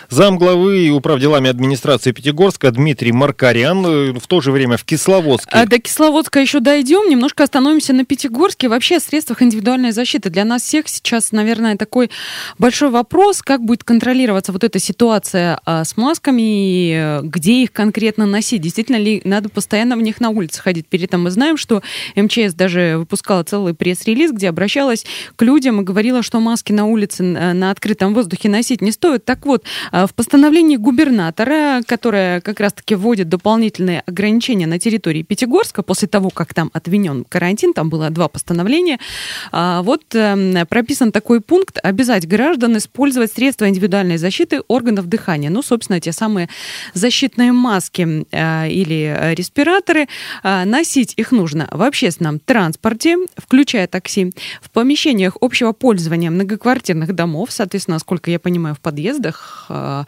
Зам 0.09 0.37
главы 0.37 0.85
и 0.85 0.89
управ 0.89 1.19
делами 1.19 1.49
администрации 1.49 2.11
Пятигорска 2.11 2.71
Дмитрий 2.71 3.11
Маркарян. 3.11 3.85
Э, 3.85 4.13
в 4.13 4.27
то 4.27 4.41
же 4.41 4.51
время 4.51 4.77
в 4.77 4.83
Кисловодске. 4.83 5.49
А 5.51 5.65
до 5.65 5.79
Кисловодска 5.79 6.39
еще 6.39 6.59
дойдем. 6.59 7.09
Немножко 7.09 7.43
остановимся 7.43 7.93
на 7.93 8.05
Пятигорске. 8.05 8.69
Вообще 8.69 8.97
о 8.97 8.99
средствах 8.99 9.41
индивидуальной 9.41 9.91
защиты. 9.91 10.29
Для 10.29 10.45
нас 10.45 10.63
всех 10.63 10.87
сейчас, 10.87 11.31
наверное, 11.31 11.77
такой 11.77 12.09
большой 12.57 12.89
вопрос, 12.89 13.41
как 13.41 13.63
будет 13.63 13.83
контролироваться 13.83 14.51
вот 14.51 14.63
эта 14.63 14.79
ситуация 14.79 15.59
а, 15.65 15.83
с 15.83 15.97
масками, 15.97 16.41
и 16.41 16.93
э, 16.93 17.21
где 17.23 17.63
их 17.63 17.71
конкретно 17.71 18.25
носить. 18.25 18.61
Действительно 18.61 18.97
ли 18.97 19.21
надо 19.23 19.49
постоянно 19.49 19.95
в 19.95 20.01
них 20.01 20.19
на 20.19 20.29
улице 20.29 20.61
ходить? 20.61 20.87
Перед 20.87 21.09
этим 21.09 21.23
мы 21.23 21.31
знаем, 21.31 21.57
что 21.57 21.81
МЧС 22.15 22.53
даже 22.53 22.95
выпускала 22.97 23.43
целый 23.43 23.73
пресс-релиз, 23.73 24.31
где 24.31 24.49
обращалась 24.49 25.05
к 25.35 25.41
людям 25.41 25.81
и 25.81 25.83
говорила, 25.83 26.23
что 26.23 26.39
маски 26.39 26.71
на 26.71 26.85
улице 26.85 27.23
э, 27.23 27.53
на 27.53 27.71
открытом 27.71 28.13
воздухе 28.13 28.49
носить 28.49 28.81
не 28.81 28.91
стоит. 28.91 29.25
Так 29.25 29.45
вот, 29.45 29.63
в 29.91 30.09
постановлении 30.15 30.77
губернатора, 30.77 31.81
которое 31.85 32.41
как 32.41 32.59
раз-таки 32.59 32.95
вводит 32.95 33.29
дополнительные 33.29 34.01
ограничения 34.05 34.67
на 34.67 34.79
территории 34.79 35.23
Пятигорска, 35.23 35.83
после 35.83 36.07
того, 36.07 36.29
как 36.29 36.53
там 36.53 36.69
отменен 36.73 37.25
карантин, 37.27 37.73
там 37.73 37.89
было 37.89 38.09
два 38.09 38.27
постановления, 38.27 38.99
а, 39.51 39.81
вот 39.81 40.03
эм, 40.13 40.67
прописан 40.67 41.11
такой 41.11 41.41
пункт, 41.41 41.77
обязать 41.81 42.27
граждан 42.27 42.77
использовать 42.77 43.31
средства 43.31 43.67
индивидуальной 43.67 44.17
защиты 44.17 44.61
органов 44.67 45.07
дыхания. 45.07 45.49
Ну, 45.49 45.61
собственно, 45.61 45.99
те 45.99 46.11
самые 46.11 46.49
защитные 46.93 47.51
маски 47.51 48.25
а, 48.31 48.67
или 48.67 49.33
респираторы. 49.35 50.07
Носить 50.43 51.13
их 51.17 51.31
нужно 51.31 51.67
в 51.71 51.81
общественном 51.81 52.39
транспорте, 52.39 53.17
включая 53.37 53.87
такси, 53.87 54.31
в 54.61 54.69
помещениях 54.71 55.37
общего 55.41 55.71
пользования 55.71 56.31
многоквартирных 56.31 57.13
домов, 57.13 57.49
соответственно, 57.51 57.95
насколько 57.95 58.31
я 58.31 58.39
понимаю, 58.39 58.75
в 58.75 58.79
подъездах, 58.79 59.58
а, 59.69 60.05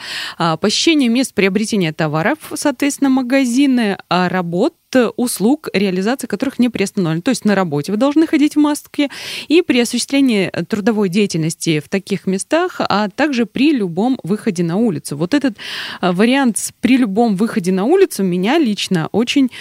посещение 0.58 1.10
мест 1.10 1.34
приобретения 1.34 1.94
товаров, 1.94 2.38
соответственно, 2.56 3.10
магазины, 3.10 3.98
а, 4.10 4.30
работ, 4.30 4.76
услуг, 4.96 5.70
реализация 5.74 6.28
которых 6.28 6.60
не 6.60 6.70
приостановлена. 6.70 7.22
То 7.22 7.30
есть 7.30 7.46
на 7.46 7.56
работе 7.56 7.92
вы 7.92 7.98
должны 7.98 8.28
ходить 8.28 8.56
в 8.56 8.60
маске 8.60 9.10
и 9.48 9.62
при 9.62 9.80
осуществлении 9.80 10.50
трудовой 10.68 11.10
деятельности 11.10 11.80
в 11.80 11.90
таких 11.90 12.28
местах, 12.28 12.80
а 12.80 13.10
также 13.10 13.46
при 13.46 13.72
любом 13.72 14.20
выходе 14.24 14.64
на 14.64 14.78
улицу. 14.78 15.18
Вот 15.18 15.34
этот 15.34 15.58
а, 16.00 16.12
вариант 16.12 16.74
при 16.82 16.98
любом 16.98 17.36
выходе 17.36 17.72
на 17.72 17.86
улицу 17.86 18.24
меня 18.24 18.58
лично 18.58 19.10
очень 19.12 19.52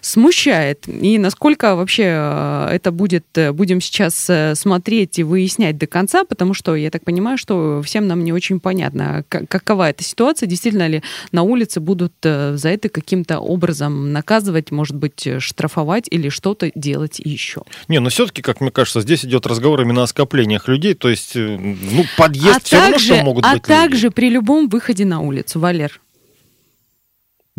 смущает. 0.00 0.88
И 0.88 1.18
насколько 1.18 1.76
вообще 1.76 2.04
а, 2.08 2.70
это 2.72 2.92
будет, 2.92 3.26
будем 3.52 3.80
сейчас 3.80 4.28
э, 4.30 4.54
смотреть 4.54 5.18
и 5.18 5.24
выяснять 5.24 5.78
до 5.78 5.86
конца, 5.86 6.24
потому 6.24 6.54
что 6.54 6.74
я 6.76 6.90
так 6.90 7.04
понимаю, 7.04 7.38
что 7.38 7.82
всем 7.84 8.06
нам 8.06 8.24
не 8.24 8.32
очень 8.32 8.60
понятно, 8.60 9.24
какова 9.28 9.90
эта 9.90 10.02
ситуация, 10.04 10.46
действительно 10.46 10.86
ли 10.86 11.02
на 11.32 11.42
улице 11.42 11.80
будут 11.80 12.14
э, 12.22 12.56
за 12.56 12.68
это 12.68 12.88
каким-то 12.88 13.40
образом 13.40 14.12
наказывать 14.12 14.70
может 14.78 14.94
быть, 14.94 15.26
э, 15.26 15.40
штрафовать 15.40 16.06
или 16.08 16.28
что-то 16.28 16.70
делать 16.76 17.18
еще. 17.18 17.62
Не, 17.88 17.98
но 17.98 18.10
все-таки, 18.10 18.42
как 18.42 18.60
мне 18.60 18.70
кажется, 18.70 19.00
здесь 19.00 19.24
идет 19.24 19.44
разговор 19.44 19.80
именно 19.80 20.04
о 20.04 20.06
скоплениях 20.06 20.68
людей, 20.68 20.94
то 20.94 21.08
есть, 21.08 21.34
э, 21.34 21.58
ну, 21.58 22.04
подъезд 22.16 22.58
а 22.58 22.60
все 22.60 22.76
также, 22.76 22.92
равно, 22.92 22.98
что 22.98 23.24
могут 23.24 23.44
а 23.44 23.54
быть 23.54 23.62
А 23.64 23.66
также 23.66 24.12
при 24.12 24.30
любом 24.30 24.68
выходе 24.68 25.04
на 25.04 25.18
улицу, 25.18 25.58
Валер. 25.58 26.00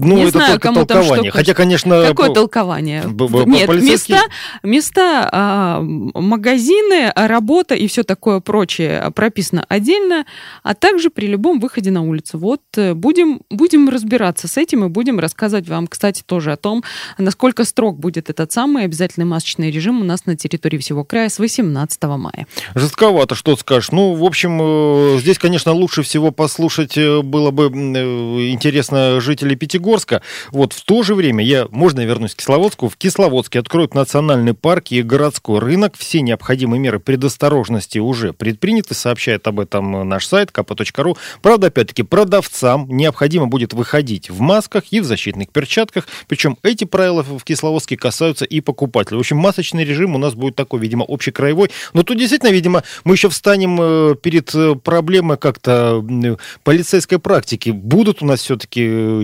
Ну, 0.02 0.16
не 0.16 0.22
это 0.24 0.32
знаю, 0.32 0.52
только 0.54 0.68
кому 0.68 0.86
толкование. 0.86 1.32
Хотя, 1.32 1.54
конечно... 1.54 2.04
Какое 2.08 2.30
толкование? 2.30 3.04
Нет, 3.46 3.70
места, 3.70 4.22
места 4.64 5.30
а, 5.32 5.82
магазины, 5.82 7.12
работа 7.16 7.76
и 7.76 7.88
все 7.88 8.04
такое 8.04 8.40
прочее 8.40 9.12
прописано 9.14 9.66
отдельно, 9.68 10.26
а 10.64 10.74
также 10.74 11.10
при 11.10 11.28
любом 11.28 11.60
выходе 11.60 11.92
на 11.92 12.02
улицу. 12.02 12.38
Вот 12.38 12.62
э, 12.78 12.94
будем, 12.94 13.42
будем 13.50 13.90
разбираться 13.90 14.48
с 14.48 14.56
этим 14.58 14.86
и 14.86 14.88
будем 14.88 15.20
рассказывать 15.20 15.68
вам, 15.68 15.88
кстати, 15.88 16.24
тоже 16.26 16.54
о 16.54 16.58
том, 16.58 16.84
насколько 17.18 17.66
строг 17.66 18.00
будет 18.00 18.30
этот 18.30 18.52
самый 18.52 18.86
обязательный 18.86 19.26
масочный 19.26 19.70
режим 19.70 20.02
у 20.02 20.06
нас 20.06 20.26
на 20.26 20.38
территории 20.38 20.78
всего 20.78 21.04
края 21.04 21.28
с 21.28 21.40
18 21.40 22.04
мая. 22.04 22.48
Жестковато, 22.74 23.36
что 23.36 23.58
скажешь. 23.58 23.92
Ну, 23.92 24.14
в 24.14 24.24
общем, 24.24 24.60
э, 24.62 25.20
здесь, 25.20 25.38
конечно, 25.38 25.74
лучше 25.74 26.04
всего 26.04 26.32
послушать 26.32 26.98
э, 26.98 27.22
было 27.22 27.52
бы 27.52 27.66
интересно 27.66 29.20
жителей 29.20 29.58
Пятигорска, 29.58 29.89
Пятигорска. 29.90 30.22
Вот 30.52 30.74
в 30.74 30.84
то 30.84 31.04
же 31.04 31.16
время 31.16 31.44
я, 31.44 31.68
можно 31.72 32.02
я 32.02 32.06
вернусь 32.06 32.36
к 32.36 32.38
Кисловодску, 32.38 32.90
в 32.90 32.98
Кисловодске 32.98 33.60
откроют 33.60 33.96
национальный 33.96 34.54
парк 34.54 34.92
и 34.92 35.02
городской 35.02 35.60
рынок. 35.60 35.96
Все 35.98 36.22
необходимые 36.22 36.80
меры 36.80 37.00
предосторожности 37.00 37.98
уже 37.98 38.34
предприняты, 38.34 38.94
сообщает 38.94 39.48
об 39.48 39.60
этом 39.60 40.08
наш 40.08 40.28
сайт 40.28 40.52
kp.ru. 40.52 41.18
Правда, 41.42 41.68
опять-таки, 41.68 42.04
продавцам 42.04 42.88
необходимо 42.90 43.48
будет 43.48 43.74
выходить 43.74 44.30
в 44.30 44.40
масках 44.42 44.84
и 44.92 45.00
в 45.00 45.06
защитных 45.06 45.50
перчатках. 45.50 46.08
Причем 46.28 46.58
эти 46.64 46.84
правила 46.84 47.24
в 47.24 47.44
Кисловодске 47.44 47.98
касаются 47.98 48.46
и 48.46 48.62
покупателей. 48.62 49.18
В 49.18 49.22
общем, 49.22 49.38
масочный 49.38 49.84
режим 49.84 50.16
у 50.16 50.18
нас 50.20 50.36
будет 50.36 50.56
такой, 50.56 50.80
видимо, 50.80 51.06
общекраевой. 51.08 51.72
Но 51.94 52.04
тут 52.04 52.18
действительно, 52.18 52.52
видимо, 52.52 52.84
мы 53.04 53.16
еще 53.16 53.30
встанем 53.30 53.80
э, 53.82 54.16
перед 54.22 54.54
э, 54.54 54.76
проблемой 54.76 55.38
как-то 55.38 56.06
полицейской 56.64 57.20
практики. 57.20 57.72
Будут 57.72 58.22
у 58.22 58.26
нас 58.26 58.42
все-таки, 58.42 58.88
э, 58.88 59.24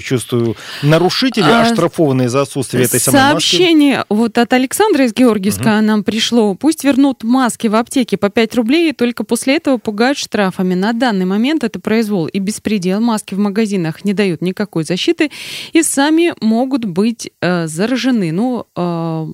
нарушители, 0.82 1.50
а, 1.50 1.62
оштрафованные 1.62 2.30
за 2.30 2.42
отсутствие 2.42 2.86
этой 2.86 3.00
самой 3.00 3.34
маски. 3.34 3.50
Сообщение 3.50 4.06
вот 4.10 4.38
от 4.38 4.54
Александра 4.54 5.06
из 5.06 5.14
Георгиевска 5.14 5.78
угу. 5.78 5.86
нам 5.86 6.04
пришло. 6.04 6.56
Пусть 6.56 6.84
вернут 6.84 7.24
маски 7.24 7.68
в 7.68 7.76
аптеке 7.76 8.18
по 8.18 8.30
5 8.30 8.56
рублей, 8.56 8.90
и 8.90 8.94
только 8.94 9.24
после 9.24 9.58
этого 9.58 9.78
пугают 9.78 10.18
штрафами. 10.18 10.74
На 10.74 10.94
данный 10.94 11.26
момент 11.26 11.64
это 11.64 11.80
произвол 11.80 12.28
и 12.28 12.40
беспредел. 12.40 13.00
Маски 13.00 13.34
в 13.34 13.40
магазинах 13.40 14.06
не 14.06 14.14
дают 14.14 14.42
никакой 14.42 14.84
защиты 14.84 15.32
и 15.74 15.84
сами 15.84 16.34
могут 16.42 16.86
быть 16.86 17.32
э, 17.42 17.68
заражены. 17.68 18.32
Ну, 18.32 18.66
э, 18.76 19.28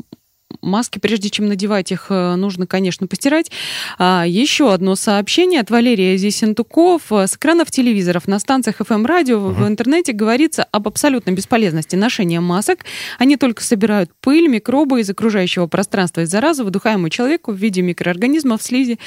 маски, 0.62 1.00
прежде 1.00 1.30
чем 1.30 1.48
надевать 1.48 1.92
их, 1.92 2.08
э, 2.10 2.36
нужно, 2.36 2.68
конечно, 2.68 3.08
постирать. 3.08 3.52
А, 3.98 4.26
еще 4.28 4.74
одно 4.74 4.96
сообщение 4.96 5.62
от 5.62 5.70
Валерия 5.70 6.18
Зисентуков. 6.18 7.12
С 7.12 7.36
экранов 7.36 7.72
телевизоров 7.72 8.28
на 8.28 8.40
станциях 8.40 8.82
FM-радио 8.82 9.38
угу. 9.38 9.50
в 9.50 9.68
интернете 9.68 10.14
говорится 10.14 10.66
об 10.72 10.88
абсолютной 10.88 11.34
бесполезности 11.34 11.96
ношения 11.96 12.40
масок. 12.40 12.86
Они 13.20 13.38
только 13.38 13.64
собирают 13.64 14.10
пыль, 14.22 14.48
микробы 14.48 15.02
из 15.02 15.10
окружающего 15.10 15.68
пространства 15.68 16.22
и 16.22 16.26
заразу, 16.26 16.64
выдыхаемую 16.64 17.10
человеку 17.10 17.52
в 17.52 17.56
виде 17.56 17.82
микроорганизмов, 17.82 18.62
слизи, 18.62 19.00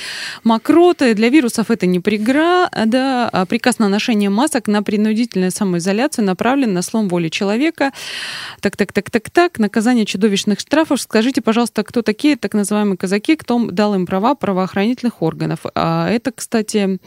мокроты. 0.43 1.15
Для 1.15 1.29
вирусов 1.29 1.71
это 1.71 1.87
не 1.87 2.01
преграда. 2.01 3.29
А 3.29 3.47
приказ 3.47 3.79
на 3.79 3.89
ношение 3.89 4.31
масок 4.31 4.69
на 4.69 4.83
принудительную 4.83 5.51
самоизоляцию 5.51 6.25
направлен 6.25 6.73
на 6.73 6.83
слом 6.83 7.09
воли 7.09 7.29
человека. 7.29 7.93
Так, 8.61 8.77
так, 8.77 8.93
так, 8.93 9.11
так, 9.11 9.31
так. 9.31 9.59
Наказание 9.59 10.07
чудовищных 10.07 10.61
штрафов. 10.61 11.01
Скажите, 11.01 11.34
пожалуйста, 11.41 11.83
кто 11.83 12.03
такие 12.03 12.37
так 12.37 12.55
называемые 12.55 12.97
казаки, 12.97 13.37
кто 13.37 13.59
дал 13.71 13.95
им 13.95 14.07
права 14.07 14.35
правоохранительных 14.35 15.23
органов? 15.23 15.61
А 15.75 16.09
это, 16.09 16.33
кстати, 16.33 16.99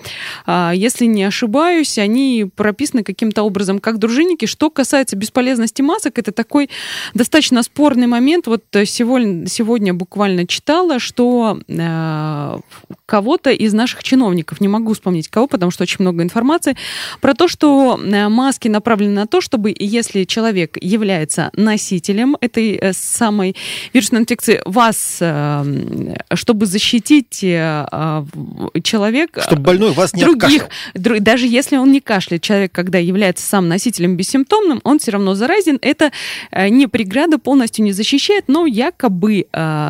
а, 0.45 0.71
если 0.73 1.05
не 1.05 1.23
ошибаюсь, 1.23 1.97
они 1.97 2.45
прописаны 2.55 3.03
каким-то 3.03 3.43
образом 3.43 3.79
как 3.79 3.97
дружинники. 3.97 4.45
Что 4.45 4.69
касается 4.69 5.15
бесполезности 5.15 5.81
масок, 5.81 6.17
это 6.19 6.31
такой 6.31 6.69
достаточно 7.13 7.63
спорный 7.63 8.07
момент. 8.07 8.47
Вот 8.47 8.63
сегодня, 8.85 9.47
сегодня 9.47 9.93
буквально 9.93 10.45
читала, 10.47 10.99
что 10.99 11.59
э, 11.67 12.57
кого-то 13.05 13.51
из 13.51 13.73
наших 13.73 14.03
чиновников, 14.03 14.61
не 14.61 14.67
могу 14.67 14.93
вспомнить 14.93 15.27
кого, 15.27 15.47
потому 15.47 15.71
что 15.71 15.83
очень 15.83 15.97
много 15.99 16.23
информации, 16.23 16.75
про 17.21 17.33
то, 17.33 17.47
что 17.47 17.99
э, 18.01 18.27
маски 18.29 18.67
направлены 18.67 19.13
на 19.13 19.27
то, 19.27 19.41
чтобы 19.41 19.73
если 19.77 20.23
человек 20.25 20.77
является 20.81 21.49
носителем 21.53 22.37
этой 22.41 22.75
э, 22.75 22.93
самой 22.93 23.55
вирусной 23.93 24.16
инфекции, 24.17 24.61
вас, 24.65 25.17
э, 25.19 26.15
чтобы 26.33 26.65
защитить 26.65 27.39
человека... 28.83 29.41
Чтобы 29.41 29.61
больной 29.61 29.91
вас 29.91 30.13
не 30.13 30.23
других, 30.23 30.67
друг, 30.93 31.19
Даже 31.19 31.47
если 31.47 31.77
он 31.77 31.91
не 31.91 32.01
кашляет, 32.01 32.41
человек, 32.43 32.71
когда 32.71 32.97
является 32.97 33.45
сам 33.45 33.67
носителем 33.67 34.15
бессимптомным, 34.17 34.81
он 34.83 34.99
все 34.99 35.11
равно 35.11 35.35
заразен. 35.35 35.79
Это 35.81 36.11
не 36.51 36.87
преграда, 36.87 37.37
полностью 37.37 37.85
не 37.85 37.91
защищает, 37.91 38.45
но 38.47 38.65
якобы 38.65 39.47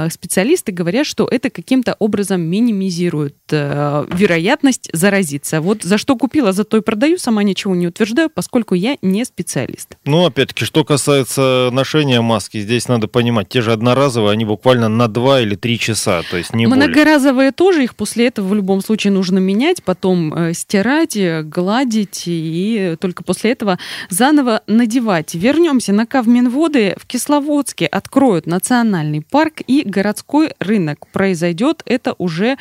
специалисты 0.10 0.72
говорят, 0.72 1.06
что 1.06 1.28
это 1.30 1.50
каким-то 1.50 1.96
образом 2.00 2.42
минимизирует 2.42 3.36
э, 3.52 4.06
вероятность 4.12 4.90
заразиться. 4.94 5.62
Вот 5.62 5.84
за 5.84 5.98
что 5.98 6.16
купила, 6.16 6.52
за 6.52 6.64
то 6.64 6.78
и 6.78 6.82
продаю, 6.82 7.18
сама 7.18 7.44
ничего 7.44 7.76
не 7.76 7.88
утверждаю, 7.88 8.30
поскольку 8.30 8.76
я 8.76 8.98
не 9.02 9.26
специалист. 9.26 9.98
Ну, 10.06 10.26
опять-таки, 10.26 10.66
что 10.66 10.84
касается 10.84 11.70
ношения 11.72 12.22
маски, 12.22 12.60
здесь 12.60 12.88
надо 12.88 13.08
понимать, 13.08 13.50
те 13.50 13.62
же 13.62 13.72
одноразовые, 13.72 14.17
они 14.26 14.46
буквально 14.46 14.90
на 14.90 15.08
2 15.08 15.42
или 15.42 15.56
3 15.56 15.80
часа, 15.80 16.24
то 16.30 16.38
есть 16.38 16.54
не 16.54 16.66
Многоразовые 16.66 17.34
более. 17.34 17.52
тоже, 17.52 17.84
их 17.84 17.96
после 17.96 18.28
этого 18.28 18.48
в 18.48 18.54
любом 18.56 18.82
случае 18.82 19.12
нужно 19.12 19.38
менять, 19.40 19.84
потом 19.84 20.34
э, 20.34 20.54
стирать, 20.54 21.16
э, 21.16 21.44
гладить, 21.44 22.24
и 22.26 22.96
только 23.00 23.24
после 23.24 23.52
этого 23.52 23.78
заново 24.10 24.62
надевать. 24.68 25.36
Вернемся 25.36 25.94
на 25.94 26.06
Кавминводы. 26.06 26.96
В 27.00 27.06
Кисловодске 27.06 27.86
откроют 27.86 28.48
национальный 28.48 29.22
парк 29.22 29.62
и 29.68 29.84
городской 29.86 30.54
рынок. 30.60 31.08
Произойдет 31.12 31.84
это 31.86 32.16
уже 32.18 32.58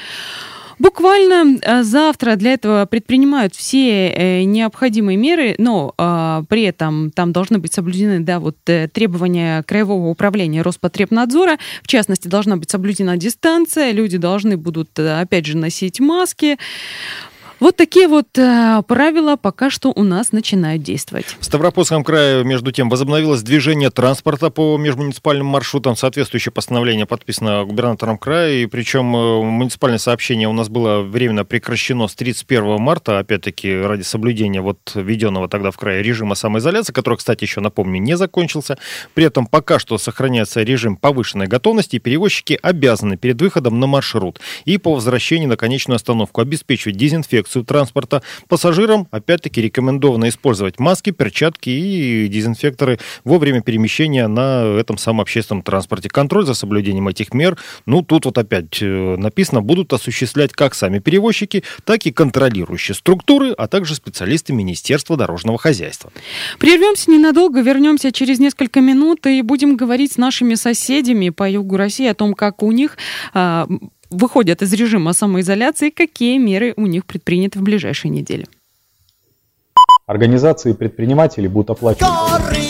Буквально 0.79 1.59
э, 1.63 1.83
завтра 1.83 2.37
для 2.37 2.53
этого 2.53 2.85
предпринимают 2.85 3.55
все 3.55 4.09
э, 4.09 4.43
необходимые 4.43 5.17
меры, 5.17 5.55
но 5.59 5.95
э, 5.97 6.43
при 6.49 6.63
этом 6.63 7.11
там 7.11 7.33
должны 7.33 7.59
быть 7.59 7.73
соблюдены 7.73 8.21
да, 8.21 8.41
вот, 8.41 8.57
требования 8.65 9.63
Краевого 9.63 10.09
управления 10.09 10.63
Роспотребнадзора. 10.63 11.59
В 11.83 11.89
частности, 11.89 12.29
должна 12.29 12.57
быть 12.57 12.71
соблюдена 12.71 13.17
дистанция, 13.17 13.93
люди 13.93 14.19
должны 14.19 14.57
будут, 14.59 14.99
опять 14.99 15.47
же, 15.47 15.57
носить 15.57 15.99
маски. 15.99 16.59
Вот 17.59 17.75
такие 17.75 18.07
вот 18.07 18.37
э, 18.37 18.83
правила 18.87 19.37
пока 19.37 19.71
что 19.71 19.91
у 19.91 20.03
нас 20.03 20.31
начинают 20.33 20.83
действовать. 20.83 21.25
В 21.41 21.45
Ставропольском 21.45 22.05
крае, 22.05 22.45
между 22.45 22.71
тем, 22.71 22.91
возобновилось 22.91 23.43
движение 23.43 23.91
транспорта 23.91 24.51
по 24.51 24.77
межмуниципальным 24.77 25.47
маршрутам. 25.47 25.97
Соответствующее 25.97 26.53
постановление 26.53 27.07
подписано 27.07 27.65
губернатором 27.65 28.19
края, 28.19 28.59
и 28.59 28.67
причем 28.67 29.17
э, 29.17 29.43
муниципальное 29.43 29.99
сообщение 29.99 30.49
у 30.49 30.53
нас 30.53 30.69
было 30.69 31.01
временно 31.01 31.47
прекращено 31.47 32.09
с 32.09 32.15
31 32.15 32.79
марта, 32.79 33.21
опять-таки 33.21 33.75
ради 33.75 34.03
соблюдения 34.03 34.61
вот 34.61 34.79
введенного 34.95 35.49
тогда 35.49 35.71
в 35.71 35.79
крае 35.79 36.03
режима 36.03 36.35
самоизоляции, 36.35 36.93
который, 36.93 37.17
кстати, 37.17 37.45
еще, 37.45 37.61
напомню, 37.61 38.01
не 38.03 38.19
закончился. 38.19 38.77
При 39.15 39.25
этом 39.25 39.47
пока 39.47 39.79
что 39.79 39.97
сохраняется 39.97 40.63
режим 40.63 40.97
повышенной 40.97 41.47
готовности, 41.47 41.97
и 41.97 42.01
перевозчики 42.01 42.59
обязаны 42.61 43.17
перед 43.17 43.41
выходом 43.41 43.81
на 43.81 43.87
маршрут 43.87 44.41
и 44.67 44.77
по 44.77 44.95
возвращении 44.95 45.47
на 45.47 45.57
конечную 45.57 45.97
остановку 45.97 46.43
обеспечивать 46.43 46.97
дезинфекцию 46.99 47.46
инспекцию 47.47 47.65
транспорта. 47.65 48.23
Пассажирам, 48.49 49.07
опять-таки, 49.11 49.63
рекомендовано 49.63 50.29
использовать 50.29 50.79
маски, 50.79 51.11
перчатки 51.11 51.71
и 51.71 52.29
дезинфекторы 52.29 52.99
во 53.25 53.39
время 53.39 53.63
перемещения 53.63 54.27
на 54.27 54.79
этом 54.79 54.99
самом 54.99 55.21
общественном 55.21 55.63
транспорте. 55.63 56.09
Контроль 56.09 56.45
за 56.45 56.55
соблюдением 56.55 57.09
этих 57.09 57.33
мер, 57.33 57.57
ну, 57.87 58.03
тут 58.03 58.25
вот 58.25 58.39
опять 58.39 58.83
э, 58.83 59.17
написано, 59.17 59.63
будут 59.63 59.93
осуществлять 59.93 60.53
как 60.53 60.75
сами 60.75 60.99
перевозчики, 60.99 61.63
так 61.85 62.07
и 62.07 62.13
контролирующие 62.13 62.95
структуры, 62.95 63.53
а 63.53 63.69
также 63.69 63.95
специалисты 63.95 64.53
Министерства 64.53 65.17
дорожного 65.17 65.59
хозяйства. 65.59 66.11
Прервемся 66.59 67.11
ненадолго, 67.11 67.61
вернемся 67.61 68.13
через 68.13 68.39
несколько 68.39 68.81
минут 68.81 69.27
и 69.27 69.43
будем 69.43 69.77
говорить 69.77 70.13
с 70.13 70.17
нашими 70.17 70.55
соседями 70.55 71.31
по 71.31 71.49
югу 71.49 71.77
России 71.77 72.07
о 72.07 72.15
том, 72.15 72.35
как 72.35 72.63
у 72.63 72.73
них 72.73 72.97
а, 73.33 73.67
выходят 74.11 74.63
из 74.63 74.73
режима 74.73 75.13
самоизоляции, 75.13 75.91
какие 75.91 76.39
меры 76.39 76.75
у 76.77 76.87
них 76.87 77.07
предприняты 77.07 77.59
в 77.59 77.63
ближайшие 77.63 78.11
недели. 78.11 78.47
Организации 80.07 80.73
предпринимателей 80.73 81.49
будут 81.49 81.71
оплачивать. 81.71 82.66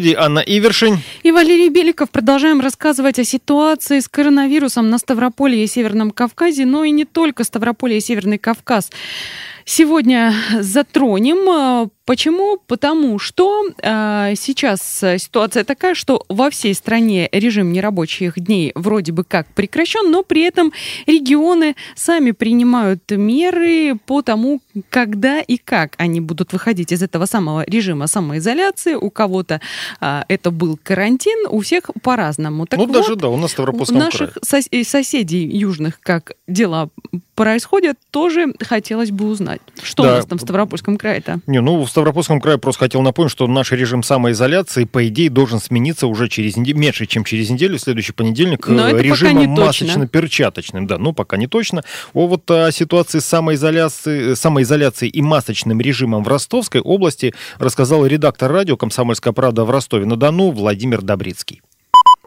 Студии 0.00 0.14
Анна 0.14 0.38
Ивершин. 0.38 0.98
И 1.22 1.30
Валерий 1.30 1.68
Беликов. 1.68 2.08
Продолжаем 2.08 2.60
рассказывать 2.60 3.18
о 3.18 3.24
ситуации 3.24 4.00
с 4.00 4.08
коронавирусом 4.08 4.88
на 4.88 4.96
Ставрополье 4.96 5.62
и 5.62 5.66
Северном 5.66 6.10
Кавказе, 6.10 6.64
но 6.64 6.84
и 6.84 6.90
не 6.90 7.04
только 7.04 7.44
Ставрополье 7.44 7.98
и 7.98 8.00
Северный 8.00 8.38
Кавказ. 8.38 8.90
Сегодня 9.64 10.34
затронем 10.60 11.90
Почему? 12.10 12.58
Потому 12.66 13.20
что 13.20 13.68
э, 13.80 14.32
сейчас 14.34 14.80
ситуация 15.18 15.62
такая, 15.62 15.94
что 15.94 16.24
во 16.28 16.50
всей 16.50 16.74
стране 16.74 17.28
режим 17.30 17.72
нерабочих 17.72 18.34
дней 18.34 18.72
вроде 18.74 19.12
бы 19.12 19.22
как 19.22 19.46
прекращен, 19.54 20.10
но 20.10 20.24
при 20.24 20.42
этом 20.42 20.72
регионы 21.06 21.76
сами 21.94 22.32
принимают 22.32 23.08
меры 23.12 23.94
по 24.06 24.22
тому, 24.22 24.60
когда 24.88 25.40
и 25.40 25.56
как 25.56 25.94
они 25.98 26.20
будут 26.20 26.52
выходить 26.52 26.90
из 26.90 27.00
этого 27.00 27.26
самого 27.26 27.64
режима 27.64 28.08
самоизоляции. 28.08 28.94
У 28.94 29.10
кого-то 29.10 29.60
э, 30.00 30.22
это 30.26 30.50
был 30.50 30.80
карантин, 30.82 31.46
у 31.48 31.60
всех 31.60 31.92
по-разному. 32.02 32.66
Так 32.66 32.80
ну 32.80 32.86
вот, 32.86 32.92
даже 32.92 33.14
да, 33.14 33.28
у 33.28 33.36
нас 33.36 33.50
в 33.50 33.52
Ставропольском 33.52 33.98
У 33.98 34.00
наших 34.00 34.32
крае. 34.32 34.62
Сос- 34.64 34.84
соседей 34.84 35.46
южных 35.46 36.00
как 36.00 36.32
дела 36.48 36.88
происходят, 37.36 37.98
тоже 38.10 38.52
хотелось 38.60 39.12
бы 39.12 39.28
узнать. 39.28 39.59
Что 39.82 40.02
да. 40.02 40.12
у 40.12 40.16
нас 40.16 40.26
там 40.26 40.38
в 40.38 40.42
Ставропольском 40.42 40.96
крае-то? 40.96 41.40
Не, 41.46 41.60
ну 41.60 41.82
в 41.82 41.88
Ставропольском 41.88 42.40
крае 42.40 42.58
просто 42.58 42.84
хотел 42.84 43.02
напомнить, 43.02 43.32
что 43.32 43.46
наш 43.46 43.72
режим 43.72 44.02
самоизоляции, 44.02 44.84
по 44.84 45.06
идее, 45.08 45.30
должен 45.30 45.58
смениться 45.58 46.06
уже 46.06 46.28
через 46.28 46.56
неделю, 46.56 46.78
меньше, 46.78 47.06
чем 47.06 47.24
через 47.24 47.50
неделю, 47.50 47.78
в 47.78 47.80
следующий 47.80 48.12
понедельник, 48.12 48.66
Но 48.66 48.90
режимом 48.90 49.54
масочно-перчаточным. 49.54 50.86
Да, 50.86 50.98
ну, 50.98 51.12
пока 51.12 51.36
не 51.36 51.46
точно. 51.46 51.82
О 52.12 52.26
вот 52.26 52.50
о 52.50 52.70
ситуации 52.72 53.20
самоизоляции, 53.20 54.34
самоизоляции 54.34 55.08
и 55.08 55.22
масочным 55.22 55.80
режимом 55.80 56.24
в 56.24 56.28
Ростовской 56.28 56.80
области 56.80 57.34
рассказал 57.58 58.06
редактор 58.06 58.52
радио 58.52 58.76
«Комсомольская 58.76 59.32
правда» 59.32 59.64
в 59.64 59.70
Ростове-на-Дону 59.70 60.50
Владимир 60.50 61.02
Добрицкий. 61.02 61.62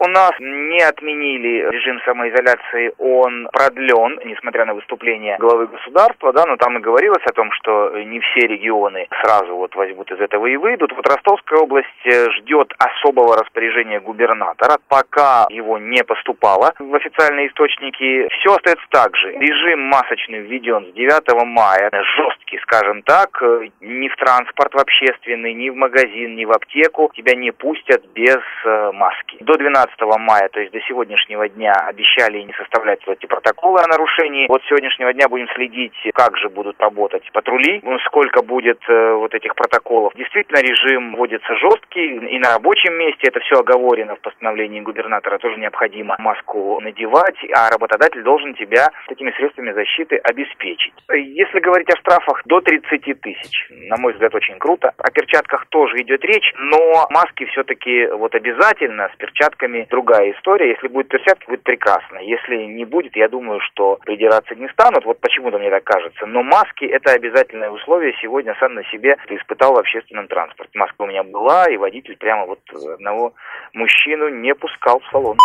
У 0.04 0.08
нас 0.08 0.32
не 0.38 0.82
отменили 0.82 1.66
режим 1.70 1.98
самоизоляции, 2.04 2.92
он 2.98 3.48
продлен, 3.50 4.20
несмотря 4.26 4.66
на 4.66 4.74
выступление 4.74 5.38
главы 5.38 5.66
государства, 5.66 6.30
да, 6.34 6.44
но 6.44 6.56
там 6.56 6.76
и 6.76 6.82
говорилось 6.82 7.24
о 7.24 7.32
том, 7.32 7.50
что 7.52 7.90
не 7.96 8.20
все 8.20 8.46
регионы 8.46 9.08
сразу 9.22 9.56
вот 9.56 9.74
возьмут 9.74 10.10
из 10.10 10.20
этого 10.20 10.44
и 10.44 10.56
выйдут. 10.56 10.92
Вот 10.92 11.08
Ростовская 11.08 11.58
область 11.58 11.88
э, 12.04 12.30
ждет 12.32 12.74
особого 12.78 13.38
распоряжения 13.38 13.98
губернатора, 13.98 14.76
пока 14.88 15.46
его 15.48 15.78
не 15.78 16.04
поступало 16.04 16.74
в 16.78 16.94
официальные 16.94 17.48
источники. 17.48 18.28
Все 18.28 18.56
остается 18.56 18.84
так 18.90 19.16
же. 19.16 19.32
Режим 19.32 19.80
масочный 19.88 20.40
введен 20.40 20.84
с 20.90 20.92
9 20.92 21.46
мая, 21.46 21.90
жесткий, 22.16 22.58
скажем 22.58 23.00
так, 23.04 23.40
э, 23.40 23.68
ни 23.80 24.08
в 24.08 24.16
транспорт 24.16 24.74
в 24.74 24.78
общественный, 24.78 25.54
ни 25.54 25.70
в 25.70 25.76
магазин, 25.76 26.36
ни 26.36 26.44
в 26.44 26.50
аптеку 26.50 27.10
тебя 27.14 27.34
не 27.34 27.52
пустят 27.52 28.04
без 28.12 28.42
э, 28.66 28.90
маски. 28.92 29.38
До 29.40 29.54
12 29.54 29.93
15 29.93 29.93
мая, 30.18 30.48
то 30.48 30.60
есть 30.60 30.72
до 30.72 30.80
сегодняшнего 30.80 31.48
дня, 31.48 31.72
обещали 31.72 32.40
не 32.42 32.52
составлять 32.54 33.00
эти 33.06 33.26
протоколы 33.26 33.80
о 33.80 33.86
нарушении. 33.86 34.46
Вот 34.48 34.62
с 34.62 34.68
сегодняшнего 34.68 35.12
дня 35.12 35.28
будем 35.28 35.48
следить, 35.54 35.94
как 36.14 36.36
же 36.38 36.48
будут 36.48 36.80
работать 36.80 37.24
патрули, 37.32 37.80
ну, 37.82 37.98
сколько 38.00 38.42
будет 38.42 38.80
э, 38.88 39.12
вот 39.14 39.34
этих 39.34 39.54
протоколов. 39.54 40.14
Действительно, 40.14 40.58
режим 40.58 41.14
вводится 41.14 41.54
жесткий, 41.56 42.16
и 42.16 42.38
на 42.38 42.54
рабочем 42.54 42.94
месте 42.94 43.28
это 43.28 43.40
все 43.40 43.60
оговорено 43.60 44.16
в 44.16 44.20
постановлении 44.20 44.80
губернатора, 44.80 45.38
тоже 45.38 45.58
необходимо 45.58 46.16
маску 46.18 46.80
надевать, 46.80 47.36
а 47.54 47.70
работодатель 47.70 48.22
должен 48.22 48.54
тебя 48.54 48.88
такими 49.08 49.30
средствами 49.32 49.72
защиты 49.72 50.16
обеспечить. 50.16 50.94
Если 51.12 51.60
говорить 51.60 51.90
о 51.90 51.96
штрафах, 51.96 52.42
до 52.44 52.60
30 52.60 53.20
тысяч, 53.20 53.66
на 53.70 53.96
мой 53.96 54.12
взгляд, 54.12 54.34
очень 54.34 54.58
круто. 54.58 54.92
О 54.98 55.10
перчатках 55.10 55.66
тоже 55.66 56.00
идет 56.02 56.24
речь, 56.24 56.52
но 56.56 57.06
маски 57.10 57.44
все-таки 57.46 58.06
вот 58.06 58.34
обязательно 58.34 59.10
с 59.12 59.16
перчатками 59.16 59.73
другая 59.82 60.32
история. 60.32 60.70
Если 60.70 60.88
будет 60.88 61.08
перчатки, 61.08 61.46
будет 61.46 61.62
прекрасно. 61.62 62.18
Если 62.18 62.56
не 62.56 62.84
будет, 62.84 63.16
я 63.16 63.28
думаю, 63.28 63.60
что 63.60 63.98
придираться 64.04 64.54
не 64.54 64.68
станут. 64.68 65.04
Вот 65.04 65.20
почему-то 65.20 65.58
мне 65.58 65.70
так 65.70 65.84
кажется. 65.84 66.26
Но 66.26 66.42
маски– 66.42 66.84
это 66.86 67.12
обязательное 67.12 67.70
условие. 67.70 68.14
Сегодня 68.22 68.56
сам 68.60 68.74
на 68.74 68.84
себе 68.84 69.16
испытал 69.28 69.74
в 69.74 69.78
общественном 69.78 70.28
транспорте. 70.28 70.78
Маска 70.78 71.02
у 71.02 71.06
меня 71.06 71.22
была, 71.22 71.66
и 71.68 71.76
водитель 71.76 72.16
прямо 72.16 72.46
вот 72.46 72.60
одного 72.94 73.34
мужчину 73.72 74.28
не 74.28 74.54
пускал 74.54 75.00
в 75.00 75.06
салон. 75.10 75.36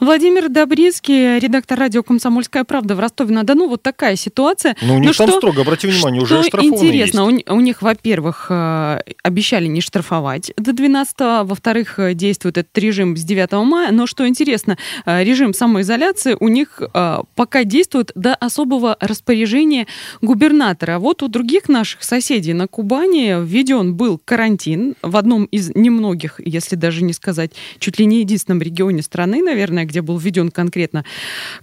Владимир 0.00 0.48
Добрицкий, 0.48 1.38
редактор 1.38 1.78
радио 1.78 2.02
«Комсомольская 2.02 2.64
правда» 2.64 2.94
в 2.94 3.00
Ростове-на-Дону. 3.00 3.68
Вот 3.68 3.82
такая 3.82 4.16
ситуация. 4.16 4.76
Ну, 4.82 4.96
у 4.96 4.98
них 4.98 5.08
ну, 5.08 5.14
там 5.14 5.28
что, 5.28 5.38
строго, 5.38 5.62
обрати 5.62 5.86
внимание, 5.86 6.22
уже 6.22 6.42
штрафованные 6.42 6.88
интересно, 6.88 7.28
есть. 7.30 7.50
У, 7.50 7.54
у 7.54 7.60
них, 7.60 7.82
во-первых, 7.82 8.46
э, 8.50 9.00
обещали 9.22 9.66
не 9.66 9.80
штрафовать 9.80 10.52
до 10.56 10.72
12 10.72 11.16
во-вторых, 11.44 11.98
э, 11.98 12.14
действует 12.14 12.58
этот 12.58 12.76
режим 12.78 13.16
с 13.16 13.22
9 13.22 13.52
мая, 13.64 13.92
но 13.92 14.06
что 14.06 14.26
интересно, 14.26 14.78
э, 15.06 15.24
режим 15.24 15.54
самоизоляции 15.54 16.36
у 16.38 16.48
них 16.48 16.80
пока 17.34 17.64
действует 17.64 18.12
до 18.14 18.34
особого 18.34 18.96
распоряжения 19.00 19.86
губернатора. 20.20 20.98
Вот 20.98 21.22
у 21.22 21.28
других 21.28 21.68
наших 21.68 22.02
соседей 22.02 22.52
на 22.52 22.66
Кубани 22.66 23.36
введен 23.44 23.94
был 23.94 24.20
карантин 24.24 24.94
в 25.02 25.16
одном 25.16 25.44
из 25.44 25.74
немногих, 25.74 26.40
если 26.44 26.76
даже 26.76 27.02
не 27.02 27.12
сказать, 27.12 27.52
чуть 27.78 27.98
ли 27.98 28.06
не 28.06 28.20
единственном 28.20 28.62
регионе 28.62 29.02
страны, 29.02 29.42
наверное, 29.52 29.84
где 29.84 30.00
был 30.00 30.18
введен 30.18 30.50
конкретно 30.50 31.04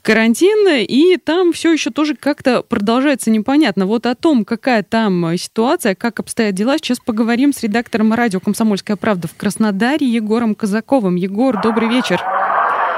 карантин, 0.02 0.86
и 0.88 1.18
там 1.18 1.52
все 1.54 1.74
еще 1.74 1.90
тоже 1.90 2.16
как-то 2.16 2.62
продолжается 2.62 3.32
непонятно. 3.32 3.86
Вот 3.86 4.06
о 4.06 4.16
том, 4.16 4.46
какая 4.46 4.84
там 4.84 5.38
ситуация, 5.38 5.96
как 5.96 6.20
обстоят 6.20 6.54
дела, 6.54 6.78
сейчас 6.78 7.00
поговорим 7.00 7.52
с 7.52 7.64
редактором 7.64 8.14
радио 8.14 8.40
«Комсомольская 8.40 8.96
правда» 8.96 9.28
в 9.28 9.36
Краснодаре 9.36 10.08
Егором 10.08 10.56
Казаковым. 10.56 11.16
Егор, 11.16 11.60
добрый 11.62 11.90
вечер. 11.90 12.22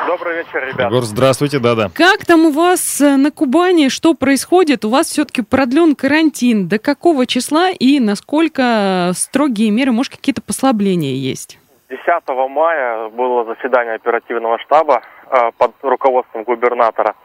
Добрый 0.08 0.38
вечер, 0.40 0.62
ребята. 0.68 0.84
Егор, 0.84 1.04
здравствуйте, 1.06 1.60
да-да. 1.60 1.90
Как 1.94 2.26
там 2.26 2.46
у 2.48 2.52
вас 2.52 3.00
э, 3.00 3.16
на 3.16 3.32
Кубани, 3.32 3.88
что 3.88 4.14
происходит? 4.14 4.84
У 4.84 4.90
вас 4.90 5.08
все-таки 5.08 5.42
продлен 5.42 5.96
карантин. 5.96 6.68
До 6.68 6.80
какого 6.80 7.26
числа 7.26 7.70
и 7.70 8.00
насколько 8.00 9.14
строгие 9.16 9.72
меры, 9.72 9.94
может, 9.94 10.12
какие-то 10.12 10.42
послабления 10.42 11.16
есть? 11.16 11.61
10 11.92 12.50
мая 12.50 13.10
было 13.10 13.44
заседание 13.44 13.96
оперативного 13.96 14.58
штаба 14.60 15.02
э, 15.30 15.52
под 15.58 15.72
руководством 15.82 16.44
губернатора, 16.44 17.16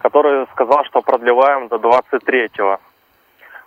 который 0.00 0.46
сказал, 0.52 0.84
что 0.86 1.02
продлеваем 1.02 1.68
до 1.68 1.76
23-го. 1.76 2.80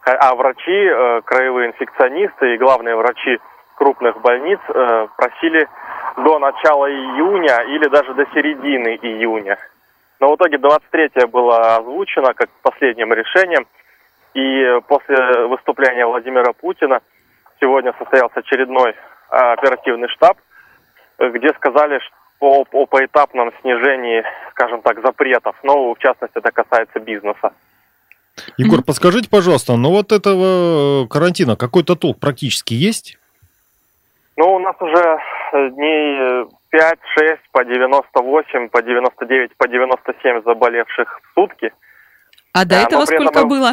А 0.06 0.36
врачи, 0.36 0.72
э, 0.72 1.22
краевые 1.24 1.70
инфекционисты 1.70 2.56
и 2.56 2.58
главные 2.58 2.96
врачи 2.96 3.38
крупных 3.76 4.20
больниц 4.22 4.60
э, 4.70 5.08
просили 5.16 5.68
до 6.18 6.40
начала 6.40 6.90
июня 6.90 7.62
или 7.76 7.88
даже 7.88 8.16
до 8.16 8.26
середины 8.34 8.98
июня. 9.04 9.58
Но 10.20 10.32
в 10.32 10.36
итоге 10.36 10.58
23 10.58 11.28
было 11.28 11.76
озвучено 11.76 12.34
как 12.34 12.50
последним 12.64 13.14
решением. 13.14 13.68
И 14.34 14.80
после 14.88 15.48
выступления 15.48 16.06
Владимира 16.08 16.54
Путина 16.54 17.02
сегодня 17.60 17.94
состоялся 18.00 18.40
очередной 18.40 18.96
оперативный 19.30 20.10
штаб, 20.10 20.38
где 21.20 21.50
сказали 21.54 22.00
о, 22.40 22.64
о 22.72 22.86
поэтапном 22.86 23.52
снижении, 23.62 24.24
скажем 24.52 24.82
так, 24.82 25.02
запретов. 25.02 25.56
Но, 25.64 25.94
в 25.94 26.00
частности, 26.00 26.38
это 26.38 26.52
касается 26.52 27.00
бизнеса. 27.00 27.52
Егор, 28.58 28.82
подскажите, 28.84 29.30
пожалуйста, 29.30 29.76
ну 29.76 29.92
вот 29.92 30.12
этого 30.14 31.08
карантина 31.08 31.58
какой-то 31.58 31.96
толк 31.96 32.20
практически 32.20 32.74
есть? 32.74 33.18
Ну, 34.38 34.56
у 34.56 34.60
нас 34.60 34.76
уже 34.80 35.20
дней 35.72 36.46
5-6 36.74 37.38
по 37.52 37.66
98, 37.66 38.70
по 38.70 38.82
99, 38.82 39.58
по 39.58 39.68
97 39.68 40.44
заболевших 40.44 41.20
в 41.22 41.34
сутки. 41.34 41.74
А 42.54 42.66
до 42.66 42.78
а, 42.78 42.84
этого 42.84 43.06
сколько 43.06 43.40
этом... 43.40 43.50
было? 43.50 43.72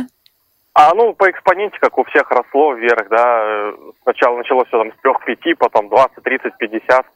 А, 0.79 0.93
ну, 0.95 1.15
по 1.15 1.31
экспоненте, 1.31 1.79
как 1.81 1.97
у 1.97 2.05
всех, 2.05 2.31
росло 2.31 2.75
вверх, 2.75 3.09
да. 3.09 3.73
Сначала 4.03 4.37
началось 4.37 4.69
все 4.69 4.77
там 4.79 4.93
с 4.93 5.27
3-5, 5.27 5.55
потом 5.59 5.89
20, 5.89 6.23
30, 6.23 6.59
50, 6.59 7.07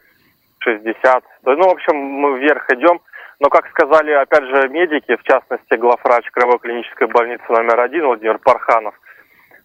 60. 0.61 1.25
Ну, 1.45 1.69
в 1.69 1.73
общем, 1.73 1.95
мы 1.95 2.39
вверх 2.39 2.65
идем. 2.71 3.03
Но, 3.39 3.51
как 3.51 3.69
сказали, 3.69 4.13
опять 4.13 4.45
же, 4.45 4.69
медики, 4.71 5.15
в 5.15 5.23
частности, 5.25 5.75
главврач 5.75 6.25
Краевой 6.31 6.59
клинической 6.59 7.07
больницы 7.09 7.45
номер 7.51 7.81
один 7.81 8.07
Владимир 8.07 8.39
Парханов, 8.39 8.95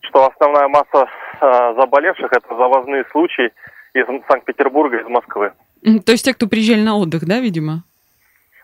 что 0.01 0.27
основная 0.27 0.67
масса 0.67 1.07
э, 1.39 1.73
заболевших– 1.79 2.29
это 2.33 2.53
завозные 2.53 3.05
случаи 3.11 3.53
из 3.93 4.05
Санкт-Петербурга, 4.27 4.97
из 4.97 5.07
Москвы. 5.07 5.53
То 6.05 6.11
есть 6.11 6.25
те, 6.25 6.33
кто 6.33 6.47
приезжали 6.47 6.81
на 6.81 6.97
отдых, 6.97 7.25
да, 7.25 7.39
видимо? 7.39 7.83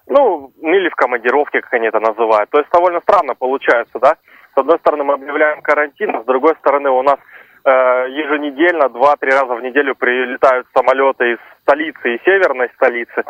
Ну, 0.07 0.51
или 0.61 0.89
в 0.89 0.95
командировке, 0.95 1.61
как 1.61 1.73
они 1.73 1.87
это 1.87 2.01
называют. 2.01 2.49
То 2.49 2.59
есть 2.59 2.69
довольно 2.69 2.99
странно 2.99 3.33
получается, 3.33 3.97
да? 3.97 4.17
С 4.53 4.57
одной 4.57 4.77
стороны, 4.79 5.03
мы 5.03 5.13
объявляем 5.13 5.61
карантин, 5.61 6.15
а 6.15 6.21
с 6.23 6.25
другой 6.25 6.55
стороны, 6.55 6.89
у 6.89 7.01
нас 7.01 7.17
э, 7.63 7.69
еженедельно, 8.09 8.89
два-три 8.89 9.31
раза 9.31 9.55
в 9.55 9.61
неделю 9.61 9.95
прилетают 9.95 10.67
самолеты 10.75 11.33
из 11.33 11.37
столицы 11.61 12.15
и 12.15 12.21
северной 12.25 12.69
столицы, 12.75 13.23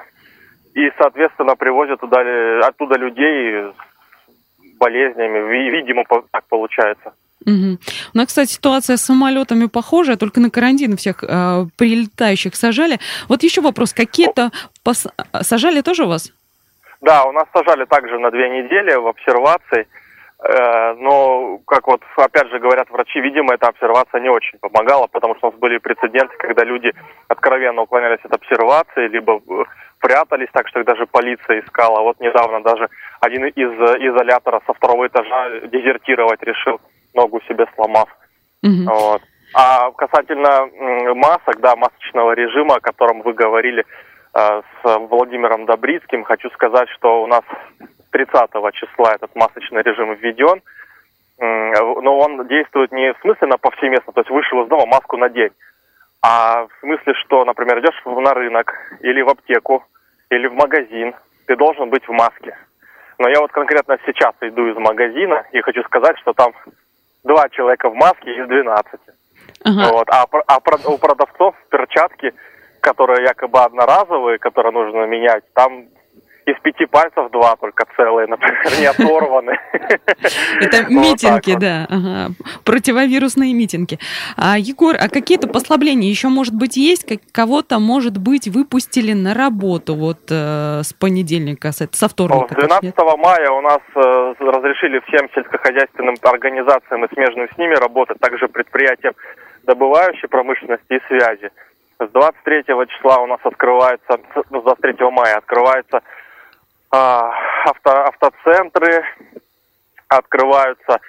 и, 0.73 0.91
соответственно, 0.97 1.55
привозят 1.55 1.99
туда, 1.99 2.21
оттуда 2.65 2.97
людей 2.97 3.71
с 3.71 4.77
болезнями. 4.79 5.69
Видимо, 5.71 6.03
так 6.31 6.43
получается. 6.49 7.13
Угу. 7.45 7.77
У 8.13 8.17
нас, 8.17 8.27
кстати, 8.27 8.51
ситуация 8.51 8.97
с 8.97 9.01
самолетами 9.01 9.65
похожая, 9.65 10.15
только 10.15 10.39
на 10.39 10.49
карантин 10.49 10.95
всех 10.95 11.23
э, 11.23 11.65
прилетающих 11.77 12.55
сажали. 12.55 12.99
Вот 13.29 13.43
еще 13.43 13.62
вопрос, 13.62 13.93
какие-то 13.93 14.51
пос... 14.84 15.07
сажали 15.41 15.81
тоже 15.81 16.03
у 16.03 16.07
вас? 16.07 16.31
Да, 17.01 17.23
у 17.25 17.31
нас 17.31 17.45
сажали 17.53 17.86
также 17.86 18.19
на 18.19 18.29
две 18.29 18.49
недели 18.49 18.93
в 18.95 19.07
обсервации. 19.07 19.88
Э, 20.43 20.95
но, 20.97 21.60
как 21.67 21.88
вот 21.88 22.01
опять 22.17 22.49
же 22.49 22.60
говорят 22.60 22.89
врачи, 22.89 23.21
видимо, 23.21 23.54
эта 23.54 23.67
обсервация 23.67 24.21
не 24.21 24.30
очень 24.30 24.58
помогала, 24.60 25.06
потому 25.06 25.36
что 25.36 25.47
у 25.47 25.51
нас 25.51 25.60
были 25.60 25.77
прецеденты, 25.77 26.36
когда 26.38 26.63
люди 26.63 26.91
откровенно 27.27 27.84
уклонялись 27.84 28.23
от 28.23 28.34
обсервации, 28.34 29.08
либо 29.08 29.38
э, 29.38 29.63
прятались 29.99 30.49
так, 30.51 30.67
что 30.67 30.80
их 30.80 30.88
даже 30.88 31.06
полиция 31.06 31.60
искала. 31.60 32.01
Вот 32.01 32.19
недавно 32.19 32.63
даже 32.63 32.89
один 33.19 33.45
из 33.45 33.71
изолятора 34.01 34.62
со 34.65 34.73
второго 34.73 35.06
этажа 35.06 35.67
дезертировать 35.67 36.41
решил, 36.41 36.82
ногу 37.13 37.39
себе 37.47 37.67
сломав. 37.75 38.10
Mm-hmm. 38.65 38.86
Вот. 38.86 39.21
А 39.54 39.91
касательно 39.91 40.69
масок, 41.13 41.60
да, 41.60 41.75
масочного 41.75 42.32
режима, 42.32 42.75
о 42.75 42.80
котором 42.80 43.21
вы 43.21 43.34
говорили 43.34 43.86
э, 44.34 44.62
с 44.82 44.97
Владимиром 45.08 45.67
Добрицким, 45.67 46.23
хочу 46.23 46.49
сказать, 46.49 46.89
что 46.89 47.21
у 47.21 47.27
нас 47.27 47.43
30 48.12 48.34
числа 48.74 49.15
этот 49.15 49.36
масочный 49.36 49.82
режим 49.82 50.13
введен. 50.13 50.62
но 51.39 52.17
он 52.19 52.47
действует 52.47 52.91
не 52.91 53.13
в 53.13 53.19
смысле 53.21 53.47
на 53.47 53.58
повсеместно, 53.58 54.13
то 54.13 54.21
есть 54.21 54.30
вышел 54.30 54.63
из 54.63 54.69
дома, 54.69 54.86
маску 54.86 55.17
надеть, 55.17 55.54
а 56.21 56.67
в 56.67 56.69
смысле, 56.82 57.13
что, 57.26 57.43
например, 57.45 57.80
идешь 57.80 58.00
на 58.06 58.34
рынок 58.34 58.74
или 59.02 59.21
в 59.21 59.30
аптеку, 59.30 59.84
или 60.30 60.47
в 60.47 60.54
магазин, 60.54 61.15
ты 61.47 61.56
должен 61.56 61.89
быть 61.89 62.08
в 62.08 62.12
маске. 62.12 62.56
Но 63.17 63.30
я 63.30 63.39
вот 63.39 63.52
конкретно 63.52 63.97
сейчас 64.06 64.34
иду 64.41 64.67
из 64.67 64.78
магазина 64.78 65.45
и 65.52 65.62
хочу 65.62 65.84
сказать, 65.84 66.17
что 66.19 66.34
там 66.34 66.54
два 67.24 67.50
человека 67.50 67.89
в 67.89 67.95
маске 67.95 68.36
из 68.36 68.47
12. 68.47 69.00
Ага. 69.63 69.91
Вот. 69.91 70.08
А, 70.10 70.26
а 70.47 70.58
у 70.58 70.97
продавцов 70.97 71.56
перчатки, 71.69 72.34
которые 72.82 73.24
якобы 73.24 73.60
одноразовые, 73.60 74.39
которые 74.39 74.71
нужно 74.71 75.06
менять, 75.06 75.43
там 75.54 75.86
из 76.45 76.60
пяти 76.62 76.86
пальцев 76.86 77.30
два 77.32 77.56
только 77.56 77.86
целые, 77.95 78.27
например, 78.27 78.80
не 78.80 78.86
оторваны. 78.86 79.60
Это 80.62 80.86
митинги, 80.89 81.56
да, 81.60 81.88
противовирусные 82.65 83.54
митинги. 83.54 83.99
А, 84.38 84.58
Егор, 84.58 84.95
а 84.99 85.10
какие-то 85.10 85.47
послабления 85.47 86.10
еще, 86.10 86.30
может 86.30 86.54
быть, 86.54 86.77
есть? 86.77 87.06
Кого-то, 87.32 87.80
может 87.80 88.17
быть, 88.17 88.47
выпустили 88.47 89.13
на 89.13 89.34
работу 89.34 89.95
вот 89.95 90.19
э, 90.30 90.82
с 90.84 90.93
понедельника, 90.93 91.71
со 91.71 92.08
вторника? 92.08 92.56
12 92.56 92.95
мая 93.17 93.51
у 93.51 93.62
нас 93.62 93.82
э, 93.95 94.34
разрешили 94.39 95.01
всем 95.08 95.30
сельскохозяйственным 95.36 96.15
организациям 96.23 97.06
и 97.06 97.13
смежным 97.13 97.47
с 97.54 97.58
ними 97.58 97.75
работать, 97.75 98.19
также 98.19 98.47
предприятиям 98.47 99.13
добывающей 99.63 100.27
промышленности 100.27 100.93
и 100.93 100.99
связи. 101.08 101.51
С 101.99 102.10
23 102.10 102.63
числа 102.88 103.17
у 103.17 103.27
нас 103.27 103.39
открывается, 103.43 104.19
с 104.34 104.49
23 104.49 104.95
мая 105.12 105.38
открывается 105.38 106.01
а, 106.91 107.32
авто, 107.65 107.91
автоцентры 108.06 109.04
открываются, 110.08 110.99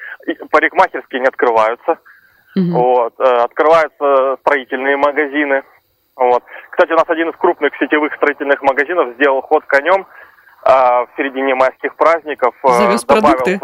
парикмахерские 0.50 1.20
не 1.20 1.26
открываются. 1.26 1.98
Угу. 2.54 2.70
Вот, 2.70 3.14
э, 3.18 3.22
открываются 3.22 4.36
строительные 4.40 4.96
магазины. 4.96 5.64
Вот. 6.16 6.44
Кстати, 6.70 6.92
у 6.92 6.96
нас 6.96 7.08
один 7.08 7.30
из 7.30 7.36
крупных 7.36 7.74
сетевых 7.78 8.14
строительных 8.14 8.60
магазинов 8.62 9.14
сделал 9.14 9.40
ход 9.40 9.64
конем 9.64 10.06
а, 10.62 11.06
в 11.06 11.08
середине 11.16 11.54
майских 11.54 11.96
праздников. 11.96 12.54
Э, 12.62 12.68
Завез 12.68 13.04
добавил 13.04 13.38
продукты. 13.38 13.60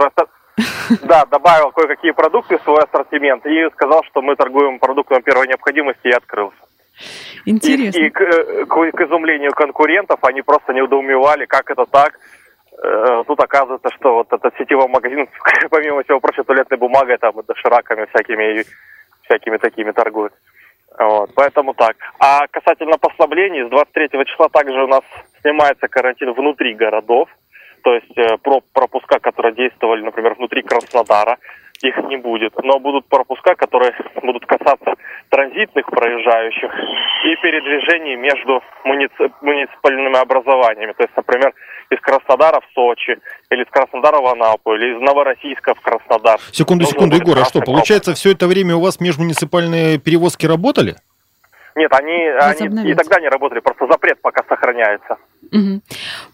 Да, 1.03 1.25
добавил 1.27 1.71
кое-какие 1.71 2.11
продукты 2.11 2.59
в 2.59 2.63
свой 2.63 2.83
ассортимент 2.83 3.47
и 3.47 3.71
сказал, 3.75 4.03
что 4.05 4.23
мы 4.23 4.35
торгуем 4.35 4.81
продуктами 4.81 5.21
первой 5.21 5.47
необходимости 5.47 6.09
и 6.09 6.13
открылся. 6.13 6.59
Интересно. 7.45 8.01
И, 8.01 8.07
и 8.07 8.11
к, 8.11 8.19
к, 8.19 8.91
к 8.93 9.01
изумлению 9.01 9.53
конкурентов 9.53 10.19
они 10.23 10.43
просто 10.43 10.73
недоумевали, 10.73 11.47
как 11.47 11.71
это 11.71 11.85
так. 11.87 12.19
Э, 12.83 13.25
тут 13.27 13.41
оказывается, 13.41 13.89
что 13.97 14.15
вот 14.15 14.33
этот 14.33 14.55
сетевой 14.57 14.89
магазин, 14.89 15.29
помимо 15.71 16.03
всего 16.03 16.21
прочего, 16.21 16.45
туалетной 16.45 16.79
бумагой, 16.79 17.19
там, 17.19 17.35
дошираками 17.47 18.07
всякими, 18.07 18.65
всякими 19.23 19.57
такими 19.57 19.93
торгует. 19.93 20.33
Вот, 20.99 21.31
поэтому 21.35 21.75
так. 21.75 21.97
А 22.19 22.47
касательно 22.49 22.99
послаблений, 22.99 23.67
с 23.67 23.71
23 23.71 24.25
числа 24.27 24.49
также 24.49 24.83
у 24.83 24.89
нас 24.89 25.03
снимается 25.43 25.87
карантин 25.89 26.33
внутри 26.33 26.75
городов. 26.75 27.29
То 27.83 27.95
есть 27.95 28.19
э, 28.19 28.37
про 28.43 28.61
пропуска, 28.73 29.19
которые 29.19 29.55
действовали, 29.55 30.03
например, 30.03 30.35
внутри 30.35 30.63
Краснодара, 30.63 31.39
их 31.83 31.97
не 32.09 32.17
будет. 32.17 32.53
Но 32.63 32.79
будут 32.79 33.07
пропуска, 33.07 33.55
которые 33.55 33.93
будут 34.23 34.47
касаться 34.47 34.95
транзитных 35.31 35.87
проезжающих 35.87 36.71
и 37.25 37.37
передвижений 37.43 38.17
между 38.17 38.63
муници... 38.85 39.33
муниципальными 39.41 40.21
образованиями. 40.21 40.93
То 40.93 41.05
есть, 41.05 41.17
например, 41.17 41.53
из 41.91 42.01
Краснодара 42.01 42.61
в 42.61 42.75
Сочи, 42.75 43.19
или 43.51 43.63
из 43.63 43.71
Краснодара 43.71 44.21
в 44.21 44.27
Анапу, 44.27 44.75
или 44.75 44.97
из 44.97 45.01
Новороссийска 45.01 45.75
в 45.75 45.81
Краснодар. 45.81 46.41
Секунду, 46.53 46.85
секунду, 46.85 47.17
Егор, 47.17 47.39
а 47.39 47.45
что, 47.45 47.61
получается, 47.61 48.15
все 48.15 48.33
это 48.33 48.47
время 48.47 48.77
у 48.77 48.81
вас 48.81 49.01
межмуниципальные 49.01 49.99
перевозки 49.99 50.47
работали? 50.47 50.97
Нет, 51.77 51.93
они, 51.93 52.15
они 52.41 52.91
и 52.91 52.95
тогда 52.95 53.21
не 53.21 53.29
работали, 53.29 53.61
просто 53.61 53.87
запрет 53.87 54.21
пока 54.21 54.43
сохраняется. 54.49 55.17
Угу. 55.53 55.81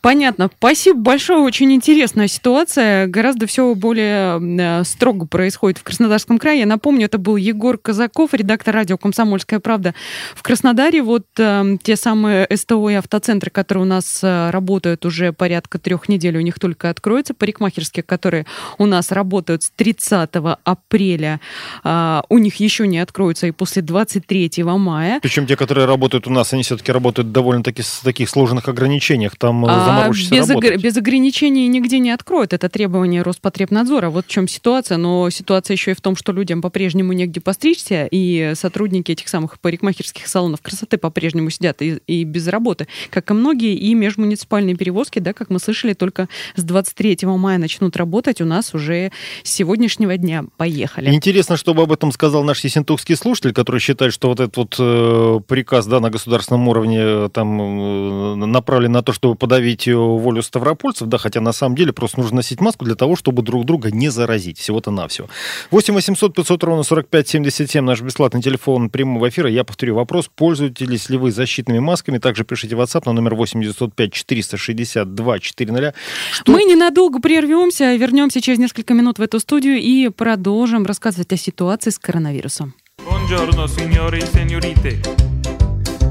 Понятно. 0.04 0.50
Спасибо 0.58 1.00
большое. 1.00 1.38
Очень 1.38 1.72
интересная 1.72 2.28
ситуация. 2.28 3.06
Гораздо 3.06 3.46
все 3.46 3.74
более 3.74 4.38
э, 4.38 4.84
строго 4.84 5.26
происходит 5.26 5.78
в 5.78 5.82
Краснодарском 5.82 6.38
крае. 6.38 6.60
Я 6.60 6.66
напомню, 6.66 7.06
это 7.06 7.16
был 7.16 7.36
Егор 7.36 7.78
Казаков, 7.78 8.34
редактор 8.34 8.74
радио 8.74 8.98
«Комсомольская 8.98 9.60
правда» 9.60 9.94
в 10.34 10.42
Краснодаре. 10.42 11.02
Вот 11.02 11.24
э, 11.38 11.78
те 11.82 11.96
самые 11.96 12.46
СТО 12.54 12.90
и 12.90 12.94
автоцентры, 12.96 13.50
которые 13.50 13.84
у 13.84 13.86
нас 13.86 14.20
э, 14.22 14.50
работают 14.50 15.06
уже 15.06 15.32
порядка 15.32 15.78
трех 15.78 16.06
недель, 16.10 16.36
у 16.36 16.42
них 16.42 16.58
только 16.58 16.90
откроются. 16.90 17.32
Парикмахерские, 17.32 18.02
которые 18.02 18.44
у 18.76 18.84
нас 18.84 19.10
работают 19.10 19.62
с 19.62 19.70
30 19.70 20.28
апреля, 20.64 21.40
э, 21.82 22.20
у 22.28 22.36
них 22.36 22.56
еще 22.56 22.86
не 22.86 22.98
откроются 22.98 23.46
и 23.46 23.52
после 23.52 23.80
23 23.80 24.64
мая. 24.64 25.18
Причем 25.22 25.46
те, 25.46 25.56
которые 25.56 25.86
работают 25.86 26.26
у 26.26 26.30
нас, 26.30 26.52
они 26.52 26.62
все-таки 26.62 26.92
работают 26.92 27.32
довольно-таки 27.32 27.80
с 27.80 28.00
таких 28.00 28.28
сложных 28.28 28.68
ограничениях. 28.68 29.36
Там 29.36 29.64
э, 29.64 29.93
а 29.96 30.08
без, 30.10 30.50
ог- 30.50 30.76
без 30.80 30.96
ограничений 30.96 31.66
нигде 31.68 31.98
не 31.98 32.10
откроют. 32.10 32.52
Это 32.52 32.68
требование 32.68 33.22
Роспотребнадзора. 33.22 34.10
Вот 34.10 34.26
в 34.26 34.28
чем 34.28 34.48
ситуация. 34.48 34.98
Но 34.98 35.30
ситуация 35.30 35.74
еще 35.74 35.92
и 35.92 35.94
в 35.94 36.00
том, 36.00 36.16
что 36.16 36.32
людям 36.32 36.62
по-прежнему 36.62 37.12
негде 37.12 37.40
постричься, 37.40 38.08
и 38.10 38.52
сотрудники 38.54 39.12
этих 39.12 39.28
самых 39.28 39.58
парикмахерских 39.60 40.26
салонов 40.26 40.60
красоты 40.62 40.98
по-прежнему 40.98 41.50
сидят 41.50 41.82
и, 41.82 41.98
и 42.06 42.24
без 42.24 42.48
работы, 42.48 42.88
как 43.10 43.30
и 43.30 43.34
многие, 43.34 43.74
и 43.74 43.94
межмуниципальные 43.94 44.76
перевозки, 44.76 45.18
да, 45.18 45.32
как 45.32 45.50
мы 45.50 45.58
слышали, 45.58 45.94
только 45.94 46.28
с 46.56 46.62
23 46.62 47.18
мая 47.22 47.58
начнут 47.58 47.96
работать 47.96 48.40
у 48.40 48.44
нас 48.44 48.74
уже 48.74 49.12
с 49.42 49.50
сегодняшнего 49.50 50.16
дня. 50.16 50.44
Поехали. 50.56 51.12
Интересно, 51.12 51.56
чтобы 51.56 51.82
об 51.82 51.92
этом 51.92 52.12
сказал 52.12 52.44
наш 52.44 52.60
сесентукский 52.60 53.16
слушатель, 53.16 53.52
который 53.52 53.80
считает, 53.80 54.12
что 54.12 54.28
вот 54.28 54.40
этот 54.40 54.56
вот 54.56 54.76
э, 54.78 55.40
приказ 55.46 55.86
да, 55.86 56.00
на 56.00 56.10
государственном 56.10 56.68
уровне 56.68 56.98
э, 57.00 57.28
там 57.32 57.60
э, 57.60 58.34
направлен 58.46 58.92
на 58.92 59.02
то, 59.02 59.12
чтобы 59.12 59.34
подавить 59.34 59.83
э, 59.88 59.94
волю 59.94 60.42
ставропольцев, 60.42 61.08
да, 61.08 61.18
хотя 61.18 61.40
на 61.40 61.52
самом 61.52 61.76
деле 61.76 61.92
просто 61.92 62.20
нужно 62.20 62.36
носить 62.36 62.60
маску 62.60 62.84
для 62.84 62.94
того, 62.94 63.16
чтобы 63.16 63.42
друг 63.42 63.64
друга 63.64 63.90
не 63.90 64.08
заразить. 64.08 64.58
Всего-то 64.58 64.90
навсего. 64.90 65.28
8 65.70 65.94
800 65.94 66.34
500 66.34 66.64
ровно 66.64 66.82
45 66.82 67.28
77 67.28 67.84
наш 67.84 68.00
бесплатный 68.00 68.42
телефон 68.42 68.90
прямого 68.90 69.28
эфира. 69.28 69.48
Я 69.48 69.64
повторю 69.64 69.94
вопрос. 69.94 70.30
Пользуетесь 70.34 71.08
ли 71.08 71.16
вы 71.16 71.30
защитными 71.30 71.78
масками? 71.78 72.18
Также 72.18 72.44
пишите 72.44 72.76
в 72.76 72.80
WhatsApp 72.80 73.02
на 73.06 73.12
номер 73.12 73.34
8 73.34 73.60
905 73.60 74.12
462 74.12 75.38
400. 75.38 75.94
Что... 76.32 76.52
Мы 76.52 76.64
ненадолго 76.64 77.20
прервемся, 77.20 77.94
вернемся 77.96 78.40
через 78.40 78.58
несколько 78.58 78.94
минут 78.94 79.18
в 79.18 79.22
эту 79.22 79.40
студию 79.40 79.76
и 79.76 80.08
продолжим 80.08 80.86
рассказывать 80.86 81.32
о 81.32 81.36
ситуации 81.36 81.90
с 81.90 81.98
коронавирусом. 81.98 82.74
Buongiorno, 82.98 83.66
signori 83.66 84.18
и 84.18 84.36
сеньорите. 84.36 85.33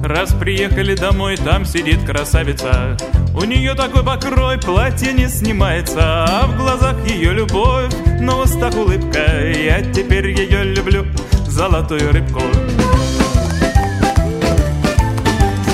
Раз 0.03 0.33
приехали 0.33 0.95
домой, 0.95 1.37
там 1.37 1.63
сидит 1.63 2.03
красавица. 2.03 2.97
У 3.33 3.45
нее 3.45 3.73
такой 3.73 4.03
покрой, 4.03 4.59
платье 4.59 5.13
не 5.13 5.29
снимается, 5.29 6.25
а 6.25 6.45
в 6.45 6.57
глазах 6.57 6.97
ее 7.07 7.31
любовь, 7.31 7.93
на 8.19 8.37
устах 8.41 8.75
улыбка. 8.75 9.49
Я 9.49 9.81
теперь 9.81 10.31
ее 10.31 10.65
люблю, 10.65 11.05
золотую 11.47 12.11
рыбку. 12.11 12.41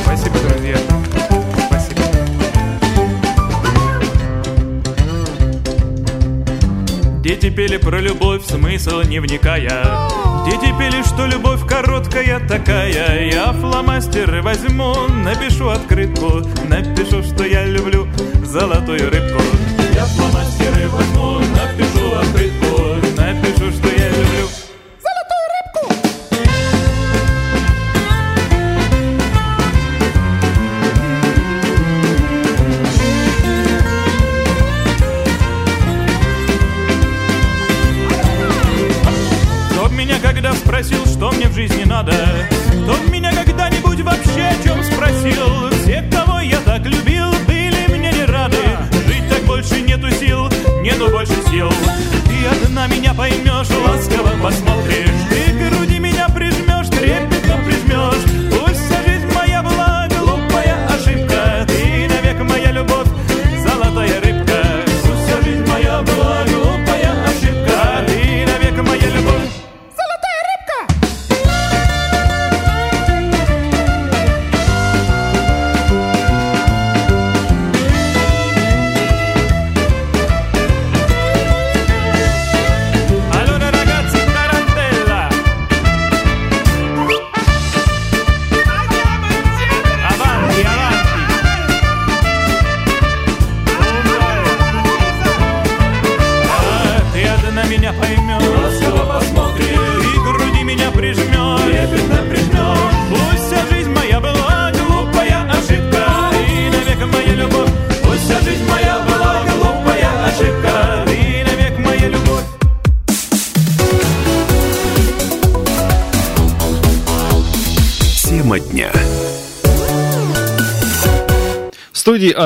Спасибо, 0.03 0.37
друзья. 0.47 0.77
Спасибо. 1.67 2.01
Дети 7.23 7.49
пели 7.49 7.77
про 7.77 7.99
любовь, 7.99 8.45
смысл 8.45 9.01
не 9.01 9.19
вникая. 9.19 10.28
Дети 10.49 10.73
пели, 10.79 11.03
что 11.03 11.27
любовь 11.27 11.63
короткая 11.67 12.39
такая. 12.47 13.29
Я 13.31 13.53
фломастеры 13.53 14.41
возьму, 14.41 14.95
напишу 15.23 15.69
открытку. 15.69 16.41
Напишу, 16.67 17.21
что 17.21 17.45
я 17.45 17.65
люблю 17.65 18.07
золотую 18.43 19.11
рыбку. 19.11 19.41
Я 19.93 20.05
фломастеры 20.05 20.87
возьму, 20.89 21.39
напишу 21.39 22.15
открытку. 22.15 22.95
Напишу, 23.15 23.71
что 23.71 23.89
я 23.89 24.09
люблю 24.09 24.58
жизни 41.59 41.83
надо 41.83 42.13
Кто 42.83 42.95
меня 43.11 43.33
когда-нибудь 43.33 43.99
вообще 43.99 44.43
о 44.43 44.63
чем 44.63 44.81
спросил? 44.81 45.69
Все, 45.71 46.01
кого 46.09 46.39
я 46.39 46.57
так 46.61 46.85
любил, 46.85 47.29
были 47.47 47.97
мне 47.97 48.11
не 48.13 48.23
рады. 48.23 48.55
Жить 49.05 49.27
так 49.29 49.43
больше 49.43 49.81
нету 49.81 50.09
сил, 50.09 50.49
нету 50.81 51.09
больше 51.09 51.33
сил. 51.49 51.69
Ты 52.27 52.65
одна 52.65 52.87
меня 52.87 53.13
поймешь, 53.13 53.67
посмотришь 53.67 54.08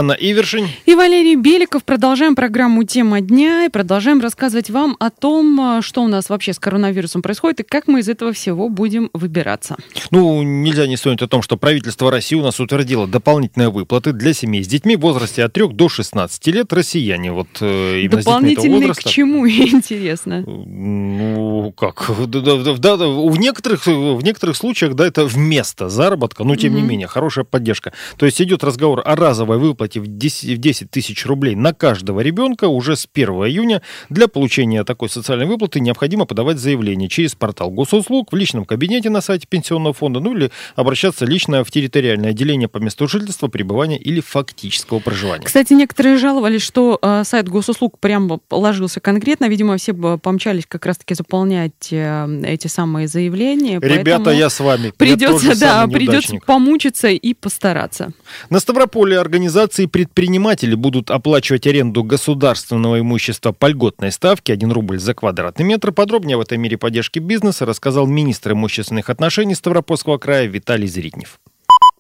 Анна 0.04 0.18
Ивершин. 0.20 0.68
И 0.86 0.96
Валерий 0.96 1.36
Беликов. 1.36 1.86
Продолжаем 1.86 2.36
программу 2.36 2.84
«Тема 2.84 3.22
дня» 3.22 3.64
и 3.64 3.70
продолжаем 3.70 4.20
рассказывать 4.20 4.70
вам 4.70 4.98
о 5.00 5.10
том, 5.10 5.82
что 5.82 6.04
у 6.04 6.10
нас 6.10 6.28
вообще 6.28 6.52
с 6.52 6.60
коронавирусом 6.60 7.22
происходит 7.22 7.62
и 7.62 7.64
как 7.64 7.88
мы 7.88 8.02
из 8.02 8.10
этого 8.10 8.34
всего 8.34 8.68
будем 8.68 9.10
выбираться. 9.14 9.78
Ну, 10.12 10.44
нельзя 10.44 10.88
не 10.88 10.98
вспомнить 10.98 11.22
о 11.22 11.30
том, 11.30 11.42
что 11.42 11.56
правительство 11.56 12.12
России 12.12 12.36
у 12.36 12.42
нас 12.42 12.60
утвердило 12.60 13.08
дополнительные 13.08 13.70
выплаты 13.70 14.12
для 14.12 14.34
семей 14.34 14.66
с 14.66 14.68
детьми 14.68 14.98
в 14.98 15.00
возрасте 15.00 15.42
от 15.42 15.54
3 15.54 15.70
до 15.70 15.88
16 15.88 16.48
лет. 16.48 16.74
Россияне 16.74 17.32
вот 17.32 17.48
э, 17.62 18.02
именно 18.02 18.18
Дополнительные 18.18 18.94
к 18.94 19.04
чему, 19.06 19.48
интересно? 19.48 20.42
Ну, 20.42 21.74
как? 21.78 22.12
Да, 22.28 22.98
да, 22.98 23.08
в, 23.08 23.40
некоторых, 23.40 23.86
в 23.86 24.22
некоторых 24.22 24.58
случаях, 24.58 24.96
да, 24.96 25.08
это 25.08 25.24
вместо 25.26 25.88
заработка, 25.88 26.44
но 26.44 26.58
тем 26.58 26.74
mm-hmm. 26.74 26.76
не 26.76 26.82
менее, 26.82 27.08
хорошая 27.08 27.46
поддержка. 27.46 27.94
То 28.18 28.26
есть 28.26 28.42
идет 28.42 28.66
разговор 28.66 29.02
о 29.06 29.16
разовой 29.16 29.60
выплате 29.60 29.93
в 30.00 30.08
10, 30.08 30.58
в 30.58 30.58
10 30.58 30.92
тысяч 30.92 31.26
рублей 31.26 31.56
на 31.56 31.74
каждого 31.74 32.20
ребенка 32.20 32.68
уже 32.68 32.96
с 32.96 33.08
1 33.12 33.30
июня. 33.30 33.82
Для 34.10 34.28
получения 34.28 34.84
такой 34.84 35.10
социальной 35.10 35.46
выплаты 35.46 35.80
необходимо 35.80 36.26
подавать 36.26 36.58
заявление 36.58 37.10
через 37.10 37.36
портал 37.36 37.70
госуслуг, 37.72 38.32
в 38.32 38.36
личном 38.36 38.66
кабинете 38.66 39.10
на 39.10 39.22
сайте 39.22 39.48
пенсионного 39.48 39.94
фонда, 39.94 40.20
ну 40.20 40.36
или 40.36 40.52
обращаться 40.76 41.26
лично 41.26 41.64
в 41.64 41.72
территориальное 41.72 42.32
отделение 42.32 42.68
по 42.68 42.78
месту 42.78 43.08
жительства, 43.08 43.48
пребывания 43.48 43.98
или 43.98 44.20
фактического 44.20 45.00
проживания. 45.00 45.46
Кстати, 45.46 45.74
некоторые 45.74 46.18
жаловались, 46.18 46.62
что 46.62 47.00
э, 47.02 47.24
сайт 47.26 47.50
госуслуг 47.50 48.00
прямо 48.00 48.40
ложился 48.50 49.00
конкретно. 49.00 49.48
Видимо, 49.48 49.78
все 49.78 49.94
помчались 49.94 50.66
как 50.68 50.86
раз-таки 50.86 51.14
заполнять 51.16 51.92
э, 51.92 52.42
эти 52.46 52.68
самые 52.68 53.08
заявления. 53.08 53.80
Ребята, 53.80 54.32
я 54.32 54.50
с 54.50 54.60
вами. 54.60 54.92
Придется, 54.96 55.60
да, 55.60 55.88
придется 55.88 56.38
помучиться 56.46 57.10
и 57.10 57.34
постараться. 57.34 58.14
На 58.50 58.60
Ставрополе 58.60 59.20
организации 59.20 59.83
предприниматели 59.88 60.76
будут 60.76 61.12
оплачивать 61.12 61.68
аренду 61.68 62.04
государственного 62.04 63.00
имущества 63.00 63.52
по 63.52 63.68
льготной 63.68 64.12
ставке 64.12 64.54
1 64.54 64.72
рубль 64.72 65.00
за 65.00 65.14
квадратный 65.14 65.66
метр. 65.66 65.92
Подробнее 65.92 66.38
в 66.38 66.42
этой 66.42 66.58
мере 66.58 66.78
поддержки 66.78 67.20
бизнеса 67.20 67.66
рассказал 67.66 68.08
министр 68.08 68.54
имущественных 68.54 69.10
отношений 69.10 69.56
Ставропольского 69.56 70.18
края 70.18 70.48
Виталий 70.48 70.88
Зритнев. 70.88 71.40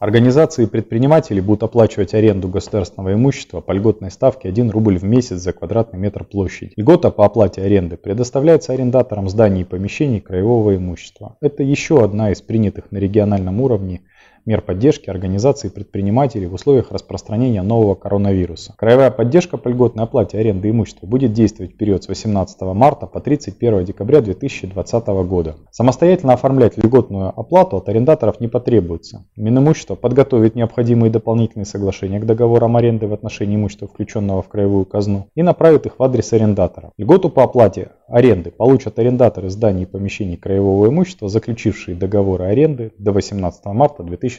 Организации 0.03 0.63
и 0.63 0.67
предприниматели 0.67 1.39
будут 1.39 1.63
оплачивать 1.63 2.13
аренду 2.13 2.49
государственного 2.49 3.13
имущества 3.13 3.61
по 3.61 3.71
льготной 3.71 4.11
ставке 4.11 4.49
1 4.49 4.69
рубль 4.69 4.97
в 4.97 5.05
месяц 5.05 5.37
за 5.37 5.53
квадратный 5.53 5.97
метр 5.97 6.25
площади. 6.25 6.73
Льгота 6.75 7.09
по 7.09 7.25
оплате 7.25 7.61
аренды 7.61 7.95
предоставляется 7.95 8.73
арендаторам 8.73 9.29
зданий 9.29 9.61
и 9.61 9.63
помещений 9.63 10.19
краевого 10.19 10.75
имущества. 10.75 11.37
Это 11.39 11.63
еще 11.63 12.03
одна 12.03 12.31
из 12.31 12.41
принятых 12.41 12.91
на 12.91 12.97
региональном 12.97 13.61
уровне 13.61 14.01
мер 14.45 14.61
поддержки 14.61 15.09
организаций 15.09 15.69
и 15.69 15.73
предпринимателей 15.73 16.47
в 16.47 16.53
условиях 16.53 16.91
распространения 16.91 17.61
нового 17.61 17.95
коронавируса. 17.95 18.73
Краевая 18.77 19.11
поддержка 19.11 19.57
по 19.57 19.69
льготной 19.69 20.03
оплате 20.03 20.37
аренды 20.37 20.69
имущества 20.69 21.07
будет 21.07 21.33
действовать 21.33 21.73
в 21.73 21.77
период 21.77 22.03
с 22.03 22.07
18 22.07 22.61
марта 22.61 23.07
по 23.07 23.19
31 23.19 23.85
декабря 23.85 24.21
2020 24.21 25.07
года. 25.07 25.55
Самостоятельно 25.71 26.33
оформлять 26.33 26.77
льготную 26.77 27.29
оплату 27.29 27.77
от 27.77 27.89
арендаторов 27.89 28.39
не 28.39 28.47
потребуется. 28.47 29.25
Минимущество 29.35 29.95
подготовит 29.95 30.55
необходимые 30.55 31.11
дополнительные 31.11 31.65
соглашения 31.65 32.19
к 32.19 32.25
договорам 32.25 32.75
аренды 32.75 33.07
в 33.07 33.13
отношении 33.13 33.55
имущества, 33.55 33.87
включенного 33.87 34.41
в 34.41 34.49
краевую 34.49 34.85
казну, 34.85 35.27
и 35.35 35.43
направит 35.43 35.85
их 35.85 35.99
в 35.99 36.03
адрес 36.03 36.33
арендатора. 36.33 36.91
Льготу 36.97 37.29
по 37.29 37.43
оплате 37.43 37.91
аренды 38.07 38.51
получат 38.51 38.99
арендаторы 38.99 39.49
зданий 39.49 39.83
и 39.83 39.85
помещений 39.85 40.37
краевого 40.37 40.87
имущества, 40.87 41.29
заключившие 41.29 41.95
договоры 41.95 42.45
аренды 42.45 42.91
до 42.97 43.11
18 43.11 43.65
марта 43.65 44.03
2020 44.03 44.32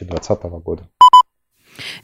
года. 0.59 0.89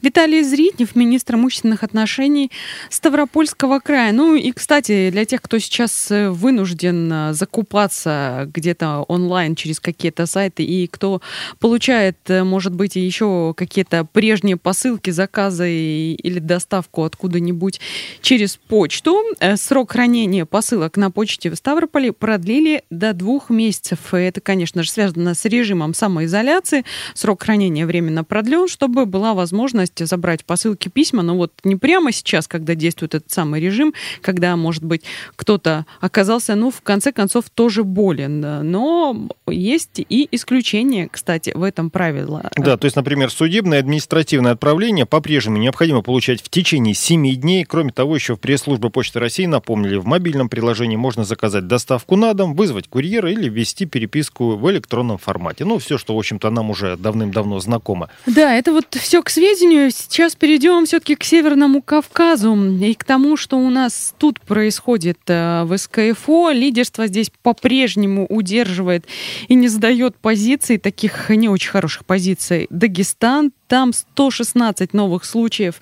Виталий 0.02 0.42
Зритнев, 0.42 0.94
министр 0.94 1.34
имущественных 1.34 1.82
отношений 1.82 2.50
Ставропольского 2.90 3.80
края. 3.80 4.12
Ну 4.12 4.34
и, 4.34 4.52
кстати, 4.52 5.10
для 5.10 5.24
тех, 5.24 5.42
кто 5.42 5.58
сейчас 5.58 6.10
э, 6.10 6.30
вынужден 6.30 7.10
э, 7.12 7.32
закупаться 7.32 8.50
где-то 8.52 9.02
онлайн 9.08 9.54
через 9.54 9.80
какие-то 9.80 10.26
сайты 10.26 10.62
и 10.62 10.86
кто 10.86 11.22
получает, 11.58 12.18
э, 12.28 12.44
может 12.44 12.74
быть, 12.74 12.96
еще 12.96 13.54
какие-то 13.56 14.04
прежние 14.04 14.56
посылки, 14.56 15.10
заказы 15.10 15.72
или 16.12 16.38
доставку 16.38 17.04
откуда-нибудь 17.04 17.80
через 18.20 18.56
почту, 18.56 19.22
срок 19.56 19.92
хранения 19.92 20.44
посылок 20.44 20.96
на 20.96 21.10
почте 21.10 21.50
в 21.50 21.56
Ставрополе 21.56 22.12
продлили 22.12 22.82
до 22.90 23.12
двух 23.12 23.50
месяцев. 23.50 24.12
Это, 24.12 24.40
конечно 24.40 24.82
же, 24.82 24.90
связано 24.90 25.34
с 25.34 25.44
режимом 25.44 25.94
самоизоляции. 25.94 26.84
Срок 27.14 27.42
хранения 27.42 27.86
временно 27.86 28.24
продлен, 28.24 28.68
чтобы 28.68 29.06
была 29.06 29.34
возможность 29.34 29.61
возможность 29.62 30.04
забрать 30.06 30.44
посылки 30.44 30.88
письма, 30.88 31.22
но 31.22 31.36
вот 31.36 31.52
не 31.62 31.76
прямо 31.76 32.10
сейчас, 32.10 32.48
когда 32.48 32.74
действует 32.74 33.14
этот 33.14 33.30
самый 33.30 33.60
режим, 33.60 33.94
когда, 34.20 34.56
может 34.56 34.82
быть, 34.82 35.02
кто-то 35.36 35.86
оказался, 36.00 36.56
ну, 36.56 36.70
в 36.70 36.80
конце 36.82 37.12
концов, 37.12 37.48
тоже 37.48 37.84
болен. 37.84 38.40
Но 38.40 39.28
есть 39.46 40.00
и 40.08 40.28
исключения, 40.32 41.08
кстати, 41.10 41.52
в 41.54 41.62
этом 41.62 41.90
правило. 41.90 42.50
Да, 42.56 42.76
то 42.76 42.86
есть, 42.86 42.96
например, 42.96 43.30
судебное 43.30 43.78
административное 43.78 44.52
отправление 44.52 45.06
по-прежнему 45.06 45.58
необходимо 45.58 46.02
получать 46.02 46.42
в 46.42 46.48
течение 46.48 46.94
7 46.94 47.36
дней. 47.36 47.64
Кроме 47.64 47.92
того, 47.92 48.16
еще 48.16 48.34
в 48.34 48.40
пресс-службе 48.40 48.90
Почты 48.90 49.20
России 49.20 49.46
напомнили, 49.46 49.96
в 49.96 50.06
мобильном 50.06 50.48
приложении 50.48 50.96
можно 50.96 51.24
заказать 51.24 51.68
доставку 51.68 52.16
на 52.16 52.34
дом, 52.34 52.54
вызвать 52.54 52.88
курьера 52.88 53.30
или 53.30 53.48
ввести 53.48 53.86
переписку 53.86 54.56
в 54.56 54.70
электронном 54.72 55.18
формате. 55.18 55.64
Ну, 55.64 55.78
все, 55.78 55.98
что, 55.98 56.16
в 56.16 56.18
общем-то, 56.18 56.50
нам 56.50 56.70
уже 56.70 56.96
давным-давно 56.96 57.60
знакомо. 57.60 58.08
Да, 58.26 58.56
это 58.56 58.72
вот 58.72 58.96
все 59.00 59.22
к 59.22 59.30
сведению 59.30 59.51
сведению, 59.56 59.90
сейчас 59.90 60.34
перейдем 60.34 60.86
все-таки 60.86 61.14
к 61.14 61.24
Северному 61.24 61.82
Кавказу 61.82 62.56
и 62.80 62.94
к 62.94 63.04
тому, 63.04 63.36
что 63.36 63.58
у 63.58 63.68
нас 63.70 64.14
тут 64.18 64.40
происходит 64.40 65.18
э, 65.26 65.64
в 65.64 65.76
СКФО. 65.76 66.52
Лидерство 66.52 67.06
здесь 67.06 67.30
по-прежнему 67.42 68.26
удерживает 68.26 69.06
и 69.48 69.54
не 69.54 69.68
сдает 69.68 70.16
позиций, 70.16 70.78
таких 70.78 71.28
не 71.30 71.48
очень 71.48 71.70
хороших 71.70 72.06
позиций. 72.06 72.66
Дагестан, 72.70 73.52
там 73.72 73.92
116 73.94 74.92
новых 74.92 75.24
случаев 75.24 75.80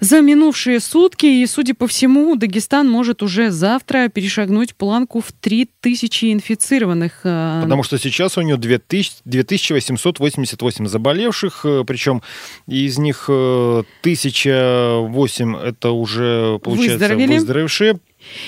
за 0.00 0.20
минувшие 0.20 0.80
сутки. 0.80 1.26
И, 1.26 1.46
судя 1.46 1.74
по 1.74 1.86
всему, 1.86 2.34
Дагестан 2.34 2.90
может 2.90 3.22
уже 3.22 3.52
завтра 3.52 4.08
перешагнуть 4.08 4.74
планку 4.74 5.20
в 5.20 5.30
3000 5.30 6.32
инфицированных. 6.32 7.20
Э, 7.22 7.60
Потому 7.62 7.84
что 7.84 7.98
сейчас 7.98 8.36
у 8.36 8.40
него 8.40 8.58
2000, 8.58 9.18
2888 9.26 10.88
заболевших, 10.88 11.60
э, 11.64 11.84
причем 11.86 12.20
из 12.66 12.98
них 12.98 13.28
1008 13.28 15.56
э, 15.56 15.68
это 15.68 15.92
уже, 15.92 16.58
получается, 16.64 16.98
Выздоровели. 16.98 17.34
выздоровевшие. 17.34 18.00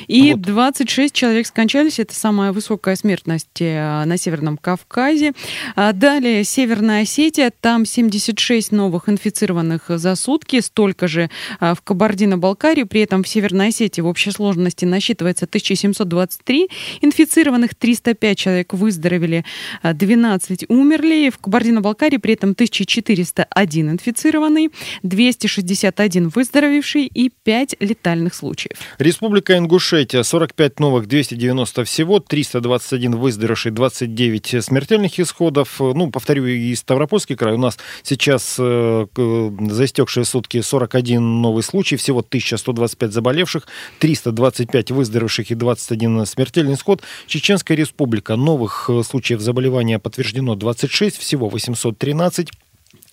И 0.06 0.32
вот. 0.32 0.42
26 0.42 1.14
человек 1.14 1.46
скончались. 1.46 1.98
Это 1.98 2.14
самая 2.14 2.52
высокая 2.52 2.96
смертность 2.96 3.60
э, 3.60 4.04
на 4.04 4.16
Северном 4.16 4.56
Кавказе. 4.56 5.32
А 5.74 5.92
далее 5.92 6.44
Северная 6.44 7.02
Осетия. 7.02 7.52
Там 7.60 7.84
76 7.84 8.72
новых 8.72 9.08
инфицированных 9.08 9.84
за 9.88 10.14
сутки. 10.14 10.60
Столько 10.60 11.08
же 11.08 11.30
а, 11.60 11.74
в 11.74 11.82
Кабардино-Балкарии. 11.82 12.84
При 12.84 13.00
этом 13.02 13.22
в 13.22 13.28
Северной 13.28 13.68
Осетии 13.68 14.00
в 14.00 14.06
общей 14.06 14.30
сложности 14.30 14.84
насчитывается 14.84 15.44
1723 15.46 16.68
инфицированных. 17.00 17.74
305 17.74 18.38
человек 18.38 18.72
выздоровели, 18.72 19.44
12 19.82 20.62
а, 20.62 20.72
умерли. 20.72 21.30
В 21.30 21.38
Кабардино-Балкарии 21.38 22.16
при 22.16 22.34
этом 22.34 22.50
1401 22.50 23.90
инфицированный, 23.90 24.70
261 25.02 26.28
выздоровевший 26.28 27.06
и 27.06 27.30
5 27.30 27.76
летальных 27.80 28.34
случаев. 28.34 28.76
Республика 28.98 29.56
Ингушетия 29.66 30.22
45 30.22 30.78
новых, 30.78 31.08
290 31.08 31.84
всего, 31.84 32.20
321 32.20 33.16
выздоровевших, 33.16 33.74
29 33.74 34.64
смертельных 34.64 35.18
исходов. 35.18 35.80
Ну, 35.80 36.08
повторю, 36.12 36.46
и 36.46 36.72
Ставропольский 36.76 37.34
край 37.34 37.54
у 37.54 37.58
нас 37.58 37.76
сейчас 38.04 38.56
э, 38.60 39.06
за 39.16 39.84
истекшие 39.84 40.24
сутки 40.24 40.60
41 40.60 41.20
новый 41.42 41.64
случай, 41.64 41.96
всего 41.96 42.20
1125 42.20 43.12
заболевших, 43.12 43.66
325 43.98 44.92
выздоровевших 44.92 45.50
и 45.50 45.56
21 45.56 46.26
смертельный 46.26 46.74
исход. 46.74 47.02
Чеченская 47.26 47.76
республика 47.76 48.36
новых 48.36 48.88
э, 48.88 49.02
случаев 49.02 49.40
заболевания 49.40 49.98
подтверждено 49.98 50.54
26, 50.54 51.18
всего 51.18 51.48
813. 51.48 52.50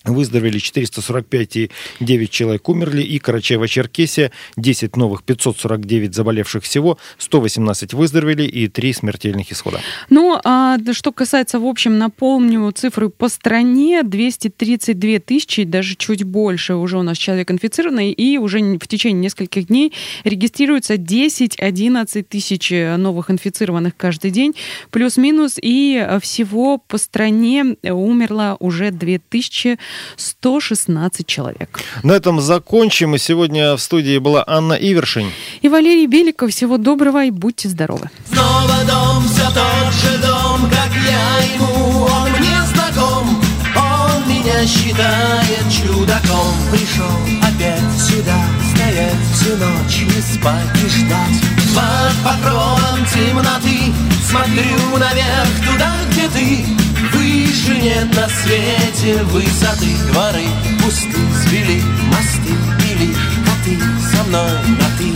Выздоровели 0.04 0.58
445 0.58 1.56
и 1.56 1.70
9 2.00 2.30
человек 2.30 2.68
умерли. 2.68 3.02
И 3.02 3.18
Карачаево-Черкесия 3.18 4.30
10 4.56 4.96
новых, 4.96 5.22
549 5.22 6.14
заболевших 6.14 6.64
всего, 6.64 6.98
118 7.18 7.94
выздоровели 7.94 8.44
и 8.44 8.68
3 8.68 8.92
смертельных 8.92 9.50
исхода. 9.50 9.80
Ну, 10.10 10.38
а 10.44 10.76
что 10.92 11.12
касается, 11.12 11.58
в 11.58 11.66
общем, 11.66 11.98
напомню 11.98 12.70
цифры 12.72 13.08
по 13.08 13.28
стране, 13.28 14.02
232 14.02 15.18
тысячи, 15.20 15.64
даже 15.64 15.94
чуть 15.96 16.22
больше 16.22 16.74
уже 16.74 16.98
у 16.98 17.02
нас 17.02 17.16
человек 17.16 17.50
инфицированный, 17.50 18.12
и 18.12 18.38
уже 18.38 18.60
в 18.78 18.86
течение 18.86 19.22
нескольких 19.22 19.68
дней 19.68 19.92
регистрируется 20.24 20.94
10-11 20.94 22.22
тысяч 22.24 22.70
новых 22.70 23.30
инфицированных 23.30 23.96
каждый 23.96 24.30
день, 24.30 24.54
плюс-минус, 24.90 25.58
и 25.60 26.06
всего 26.20 26.78
по 26.78 26.98
стране 26.98 27.76
умерло 27.82 28.56
уже 28.60 28.90
2000 28.90 29.78
116 30.16 31.26
человек. 31.26 31.80
На 32.02 32.12
этом 32.12 32.40
закончим. 32.40 33.14
И 33.14 33.18
сегодня 33.18 33.76
в 33.76 33.80
студии 33.80 34.18
была 34.18 34.44
Анна 34.46 34.74
Ивершин. 34.74 35.30
И 35.62 35.68
Валерий 35.68 36.06
Беликов. 36.06 36.50
Всего 36.50 36.78
доброго 36.78 37.24
и 37.24 37.30
будьте 37.30 37.68
здоровы. 37.68 38.10
Снова 38.32 38.84
дом, 38.86 39.24
все 39.28 39.46
тот 39.46 39.92
же 39.92 40.18
дом, 40.18 40.70
как 40.70 40.90
я 40.94 41.54
ему, 41.54 42.04
он 42.04 42.30
мне 42.38 42.56
знаком. 42.72 43.42
Он 43.76 44.28
меня 44.28 44.66
считает 44.66 45.64
чудаком. 45.70 46.54
Пришел 46.70 47.18
опять 47.42 48.00
сюда, 48.00 48.38
стоять 48.74 49.14
всю 49.34 49.56
ночь, 49.56 50.14
не 50.14 50.22
спать 50.22 50.76
и 50.84 50.88
ждать. 50.88 51.54
Под 51.74 52.14
покровом 52.22 53.04
темноты 53.12 53.92
смотрю 54.28 54.98
наверх 54.98 55.48
туда, 55.66 55.96
где 56.10 56.28
ты. 56.28 56.83
Выше 57.14 57.76
нет 57.80 58.14
на 58.14 58.28
свете 58.28 59.22
высоты 59.24 59.94
Дворы 60.12 60.46
пусты, 60.82 61.18
свели 61.42 61.82
мосты 62.12 62.54
Или 62.90 63.14
коты 63.46 63.78
со 64.12 64.22
мной 64.24 64.52
на 64.78 64.88
ты 64.98 65.12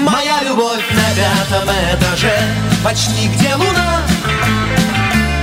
Моя 0.00 0.42
любовь 0.44 0.84
на 0.90 1.08
пятом 1.16 1.68
этаже 1.92 2.38
Почти 2.82 3.28
где 3.28 3.54
луна. 3.56 4.00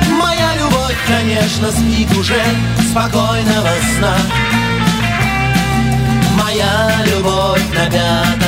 Моя 0.10 0.56
любовь, 0.56 0.98
конечно, 1.08 1.72
спит 1.72 2.12
уже 2.18 2.42
Спокойного 2.90 3.70
сна. 3.96 4.18
Моя 6.42 6.92
любовь 7.06 7.62
на 7.76 7.86
пятом 7.92 8.47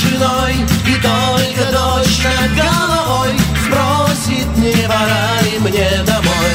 тишиной 0.00 0.54
И 0.86 0.94
только 0.94 1.72
дождь 1.72 2.24
над 2.24 2.56
головой 2.56 3.34
Спросит, 3.64 4.56
не 4.56 4.72
пора 4.88 5.40
ли 5.42 5.58
мне 5.58 5.88
домой. 6.04 6.52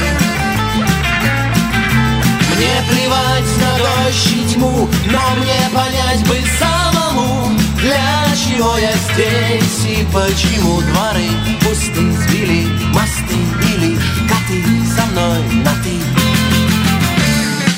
Мне 2.54 2.74
плевать 2.88 3.52
на 3.60 3.78
дождь 3.78 4.32
и 4.34 4.54
тьму 4.54 4.88
Но 5.06 5.20
мне 5.36 5.60
понять 5.74 6.26
бы 6.26 6.36
самому 6.58 7.50
Для 7.78 8.26
чего 8.34 8.78
я 8.78 8.92
здесь 8.92 9.84
и 9.84 10.06
почему 10.12 10.80
дворы 10.80 11.28
Пусты, 11.60 12.12
сбили 12.22 12.66
мосты 12.94 13.36
или 13.74 13.98
коты 14.26 14.64
Со 14.96 15.04
мной 15.06 15.42
на 15.62 15.72
ты 15.84 16.00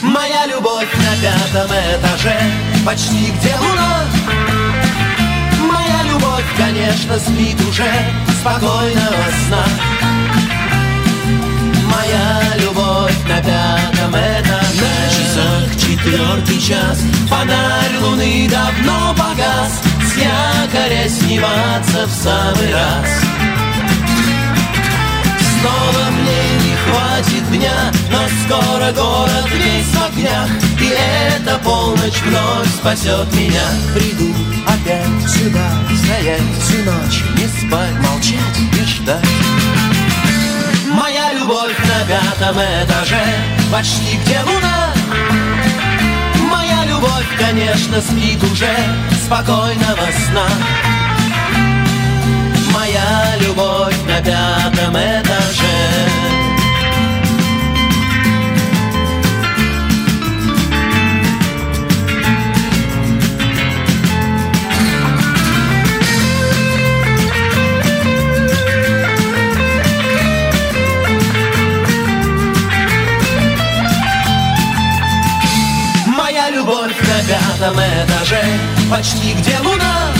Моя 0.02 0.46
любовь 0.46 0.88
на 0.94 1.16
пятом 1.20 1.70
этаже 1.72 2.38
Почти 2.84 3.32
где 3.32 3.54
луна 3.56 4.17
конечно, 6.58 7.18
спит 7.18 7.60
уже 7.68 7.90
Спокойного 8.40 9.24
сна 9.46 9.64
Моя 11.90 12.42
любовь 12.60 13.16
на 13.28 13.40
пятом 13.40 14.10
этаже 14.10 14.68
На 14.82 15.10
часах 15.10 15.76
четвертый 15.76 16.60
час. 16.60 17.02
Фонарь 17.28 17.96
луны 18.02 18.48
давно 18.50 19.14
погас. 19.14 19.80
С 20.02 20.16
якоря 20.16 21.08
сниматься 21.08 22.06
в 22.06 22.10
самый 22.10 22.72
раз. 22.72 23.08
Снова 25.60 26.10
мне 26.10 26.42
не 26.64 26.76
хватит 26.76 27.50
дня 27.50 27.92
Но 28.12 28.20
скоро 28.44 28.92
город 28.92 29.50
весь 29.52 29.86
в 29.86 30.04
огнях 30.06 30.48
И 30.80 30.94
эта 30.94 31.58
полночь 31.58 32.22
вновь 32.22 32.68
спасет 32.68 33.32
меня. 33.34 33.64
Приду 33.92 34.32
опять 34.66 35.17
Стоять 36.28 36.42
всю 36.60 36.82
ночь, 36.84 37.24
не 37.38 37.46
спать, 37.46 37.94
молчать 38.02 38.58
и 38.78 38.84
ждать. 38.84 39.24
Моя 40.90 41.32
любовь 41.32 41.74
на 41.78 42.04
пятом 42.06 42.56
этаже 42.58 43.24
Почти 43.72 44.18
где 44.18 44.38
луна. 44.42 44.92
Моя 46.50 46.84
любовь, 46.84 47.26
конечно, 47.38 48.02
спит 48.02 48.44
уже 48.44 48.76
Спокойного 49.24 50.06
сна 50.26 50.48
Моя 52.74 53.36
любовь 53.40 53.96
на 54.06 54.20
пятом 54.20 54.94
этаже 54.96 55.77
пятом 77.58 77.76
этаже 77.76 78.42
Почти 78.90 79.34
где 79.34 79.58
луна 79.64 80.12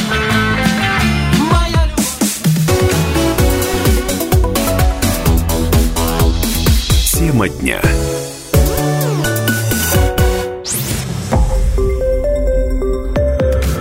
Тема 7.12 7.49
дня. 7.49 7.80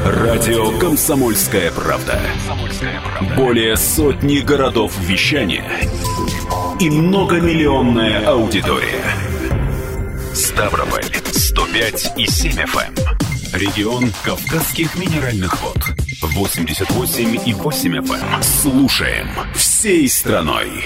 Радио 0.05 0.77
«Комсомольская 0.79 1.71
правда». 1.71 2.19
Более 3.35 3.77
сотни 3.77 4.39
городов 4.39 4.91
вещания 4.99 5.63
и 6.79 6.89
многомиллионная 6.89 8.27
аудитория. 8.27 9.05
Ставрополь 10.33 11.05
105 11.31 12.13
и 12.17 12.25
7 12.25 12.51
FM. 12.53 12.96
Регион 13.57 14.13
Кавказских 14.23 14.95
минеральных 14.99 15.59
вод. 15.63 15.77
88 16.21 17.39
и 17.43 17.53
8 17.55 17.97
FM. 17.97 18.43
Слушаем 18.43 19.27
всей 19.55 20.07
страной. 20.07 20.83